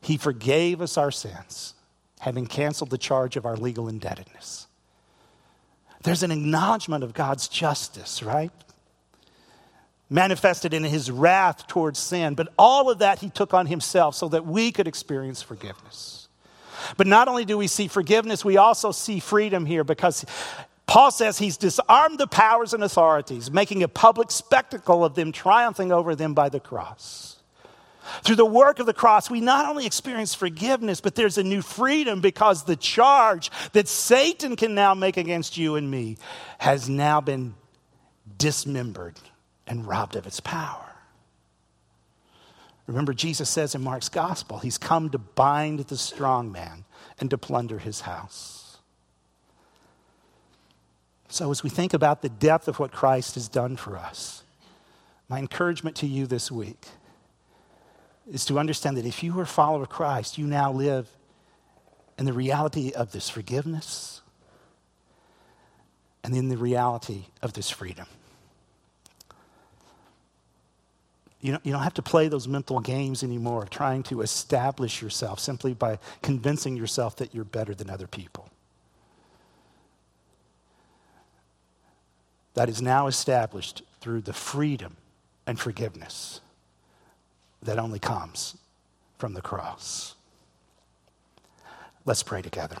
He 0.00 0.16
forgave 0.16 0.80
us 0.80 0.98
our 0.98 1.12
sins, 1.12 1.74
having 2.20 2.46
canceled 2.46 2.90
the 2.90 2.98
charge 2.98 3.36
of 3.36 3.46
our 3.46 3.56
legal 3.56 3.88
indebtedness. 3.88 4.66
There's 6.02 6.22
an 6.22 6.30
acknowledgement 6.30 7.04
of 7.04 7.14
God's 7.14 7.48
justice, 7.48 8.22
right? 8.22 8.52
Manifested 10.08 10.72
in 10.72 10.84
his 10.84 11.10
wrath 11.10 11.66
towards 11.66 11.98
sin. 11.98 12.34
But 12.34 12.48
all 12.58 12.90
of 12.90 12.98
that 12.98 13.18
he 13.18 13.30
took 13.30 13.54
on 13.54 13.66
himself 13.66 14.14
so 14.14 14.28
that 14.28 14.46
we 14.46 14.72
could 14.72 14.86
experience 14.86 15.42
forgiveness. 15.42 16.28
But 16.96 17.06
not 17.06 17.28
only 17.28 17.44
do 17.44 17.58
we 17.58 17.66
see 17.66 17.88
forgiveness, 17.88 18.44
we 18.44 18.56
also 18.56 18.92
see 18.92 19.18
freedom 19.18 19.66
here 19.66 19.82
because 19.82 20.24
Paul 20.86 21.10
says 21.10 21.38
he's 21.38 21.56
disarmed 21.56 22.18
the 22.18 22.28
powers 22.28 22.72
and 22.72 22.84
authorities, 22.84 23.50
making 23.50 23.82
a 23.82 23.88
public 23.88 24.30
spectacle 24.30 25.04
of 25.04 25.14
them, 25.14 25.32
triumphing 25.32 25.90
over 25.90 26.14
them 26.14 26.34
by 26.34 26.48
the 26.48 26.60
cross. 26.60 27.36
Through 28.22 28.36
the 28.36 28.46
work 28.46 28.78
of 28.78 28.86
the 28.86 28.94
cross, 28.94 29.28
we 29.28 29.40
not 29.40 29.68
only 29.68 29.84
experience 29.84 30.32
forgiveness, 30.32 31.00
but 31.00 31.16
there's 31.16 31.38
a 31.38 31.42
new 31.42 31.60
freedom 31.60 32.20
because 32.20 32.62
the 32.62 32.76
charge 32.76 33.50
that 33.72 33.88
Satan 33.88 34.54
can 34.54 34.76
now 34.76 34.94
make 34.94 35.16
against 35.16 35.56
you 35.56 35.74
and 35.74 35.90
me 35.90 36.16
has 36.58 36.88
now 36.88 37.20
been 37.20 37.56
dismembered 38.38 39.18
and 39.66 39.86
robbed 39.86 40.16
of 40.16 40.26
its 40.26 40.40
power. 40.40 40.86
Remember, 42.86 43.12
Jesus 43.12 43.50
says 43.50 43.74
in 43.74 43.82
Mark's 43.82 44.08
gospel, 44.08 44.58
he's 44.58 44.78
come 44.78 45.10
to 45.10 45.18
bind 45.18 45.80
the 45.80 45.96
strong 45.96 46.52
man 46.52 46.84
and 47.18 47.28
to 47.30 47.38
plunder 47.38 47.78
his 47.78 48.02
house. 48.02 48.78
So, 51.28 51.50
as 51.50 51.64
we 51.64 51.70
think 51.70 51.92
about 51.92 52.22
the 52.22 52.28
depth 52.28 52.68
of 52.68 52.78
what 52.78 52.92
Christ 52.92 53.34
has 53.34 53.48
done 53.48 53.76
for 53.76 53.96
us, 53.96 54.44
my 55.28 55.40
encouragement 55.40 55.96
to 55.96 56.06
you 56.06 56.26
this 56.26 56.52
week 56.52 56.86
is 58.30 58.44
to 58.44 58.58
understand 58.60 58.96
that 58.96 59.04
if 59.06 59.22
you 59.22 59.38
are 59.40 59.42
a 59.42 59.46
follower 59.46 59.82
of 59.82 59.88
Christ, 59.88 60.38
you 60.38 60.46
now 60.46 60.72
live 60.72 61.08
in 62.18 62.24
the 62.24 62.32
reality 62.32 62.92
of 62.92 63.10
this 63.10 63.28
forgiveness 63.28 64.22
and 66.22 66.34
in 66.34 66.48
the 66.48 66.56
reality 66.56 67.24
of 67.42 67.52
this 67.52 67.70
freedom. 67.70 68.06
You 71.40 71.52
don't, 71.52 71.66
you 71.66 71.72
don't 71.72 71.82
have 71.82 71.94
to 71.94 72.02
play 72.02 72.28
those 72.28 72.48
mental 72.48 72.80
games 72.80 73.22
anymore 73.22 73.62
of 73.62 73.70
trying 73.70 74.02
to 74.04 74.22
establish 74.22 75.02
yourself 75.02 75.38
simply 75.38 75.74
by 75.74 75.98
convincing 76.22 76.76
yourself 76.76 77.16
that 77.16 77.34
you're 77.34 77.44
better 77.44 77.74
than 77.74 77.90
other 77.90 78.06
people. 78.06 78.48
That 82.54 82.68
is 82.68 82.80
now 82.80 83.06
established 83.06 83.82
through 84.00 84.22
the 84.22 84.32
freedom 84.32 84.96
and 85.46 85.60
forgiveness 85.60 86.40
that 87.62 87.78
only 87.78 87.98
comes 87.98 88.56
from 89.18 89.34
the 89.34 89.42
cross. 89.42 90.14
Let's 92.06 92.22
pray 92.22 92.40
together. 92.40 92.76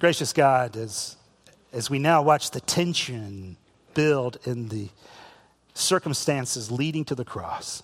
Gracious 0.00 0.32
God, 0.32 0.76
as, 0.76 1.16
as 1.72 1.88
we 1.88 1.98
now 1.98 2.22
watch 2.22 2.50
the 2.50 2.60
tension 2.60 3.56
build 3.94 4.38
in 4.44 4.68
the 4.68 4.88
circumstances 5.74 6.70
leading 6.70 7.04
to 7.06 7.14
the 7.14 7.24
cross. 7.24 7.82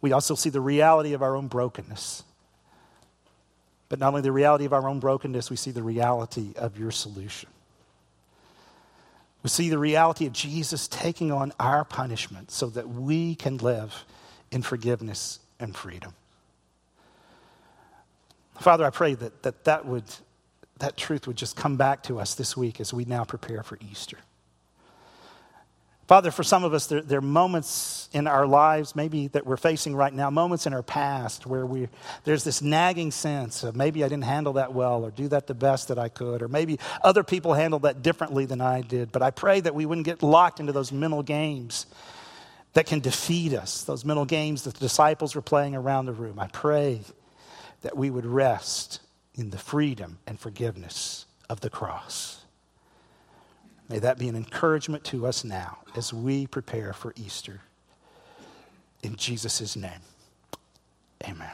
We 0.00 0.12
also 0.12 0.34
see 0.34 0.50
the 0.50 0.60
reality 0.60 1.12
of 1.12 1.22
our 1.22 1.36
own 1.36 1.48
brokenness. 1.48 2.22
But 3.88 3.98
not 3.98 4.08
only 4.08 4.22
the 4.22 4.32
reality 4.32 4.64
of 4.64 4.72
our 4.72 4.88
own 4.88 5.00
brokenness, 5.00 5.50
we 5.50 5.56
see 5.56 5.72
the 5.72 5.82
reality 5.82 6.52
of 6.56 6.78
your 6.78 6.90
solution. 6.90 7.50
We 9.42 9.50
see 9.50 9.68
the 9.68 9.78
reality 9.78 10.26
of 10.26 10.32
Jesus 10.32 10.86
taking 10.86 11.32
on 11.32 11.52
our 11.58 11.84
punishment 11.84 12.50
so 12.50 12.66
that 12.70 12.88
we 12.88 13.34
can 13.34 13.56
live 13.56 14.04
in 14.50 14.62
forgiveness 14.62 15.40
and 15.58 15.74
freedom. 15.74 16.14
Father, 18.60 18.84
I 18.84 18.90
pray 18.90 19.14
that 19.14 19.42
that, 19.42 19.64
that, 19.64 19.86
would, 19.86 20.04
that 20.78 20.96
truth 20.96 21.26
would 21.26 21.36
just 21.36 21.56
come 21.56 21.76
back 21.76 22.02
to 22.04 22.20
us 22.20 22.34
this 22.34 22.56
week 22.56 22.80
as 22.80 22.92
we 22.92 23.06
now 23.06 23.24
prepare 23.24 23.62
for 23.62 23.78
Easter. 23.90 24.18
Father, 26.10 26.32
for 26.32 26.42
some 26.42 26.64
of 26.64 26.74
us, 26.74 26.88
there, 26.88 27.02
there, 27.02 27.20
are 27.20 27.22
moments 27.22 28.08
in 28.12 28.26
our 28.26 28.44
lives, 28.44 28.96
maybe 28.96 29.28
that 29.28 29.46
we're 29.46 29.56
facing 29.56 29.94
right 29.94 30.12
now, 30.12 30.28
moments 30.28 30.66
in 30.66 30.74
our 30.74 30.82
past 30.82 31.46
where 31.46 31.64
we, 31.64 31.86
there's 32.24 32.42
this 32.42 32.60
nagging 32.60 33.12
sense 33.12 33.62
of 33.62 33.76
maybe 33.76 34.02
I 34.02 34.08
didn't 34.08 34.24
handle 34.24 34.54
that 34.54 34.74
well 34.74 35.04
or 35.04 35.12
do 35.12 35.28
that 35.28 35.46
the 35.46 35.54
best 35.54 35.86
that 35.86 36.00
I 36.00 36.08
could, 36.08 36.42
or 36.42 36.48
maybe 36.48 36.80
other 37.00 37.22
people 37.22 37.54
handled 37.54 37.82
that 37.82 38.02
differently 38.02 38.44
than 38.44 38.60
I 38.60 38.80
did. 38.80 39.12
But 39.12 39.22
I 39.22 39.30
pray 39.30 39.60
that 39.60 39.72
we 39.72 39.86
wouldn't 39.86 40.04
get 40.04 40.20
locked 40.20 40.58
into 40.58 40.72
those 40.72 40.90
mental 40.90 41.22
games 41.22 41.86
that 42.72 42.86
can 42.86 42.98
defeat 42.98 43.54
us, 43.54 43.84
those 43.84 44.04
mental 44.04 44.24
games 44.24 44.64
that 44.64 44.74
the 44.74 44.80
disciples 44.80 45.36
were 45.36 45.42
playing 45.42 45.76
around 45.76 46.06
the 46.06 46.12
room. 46.12 46.40
I 46.40 46.48
pray 46.48 47.02
that 47.82 47.96
we 47.96 48.10
would 48.10 48.26
rest 48.26 48.98
in 49.36 49.50
the 49.50 49.58
freedom 49.58 50.18
and 50.26 50.40
forgiveness 50.40 51.26
of 51.48 51.60
the 51.60 51.70
cross. 51.70 52.39
May 53.90 53.98
that 53.98 54.18
be 54.18 54.28
an 54.28 54.36
encouragement 54.36 55.02
to 55.06 55.26
us 55.26 55.42
now 55.42 55.78
as 55.96 56.12
we 56.12 56.46
prepare 56.46 56.92
for 56.92 57.12
Easter. 57.16 57.60
In 59.02 59.16
Jesus' 59.16 59.74
name, 59.74 60.00
amen. 61.28 61.50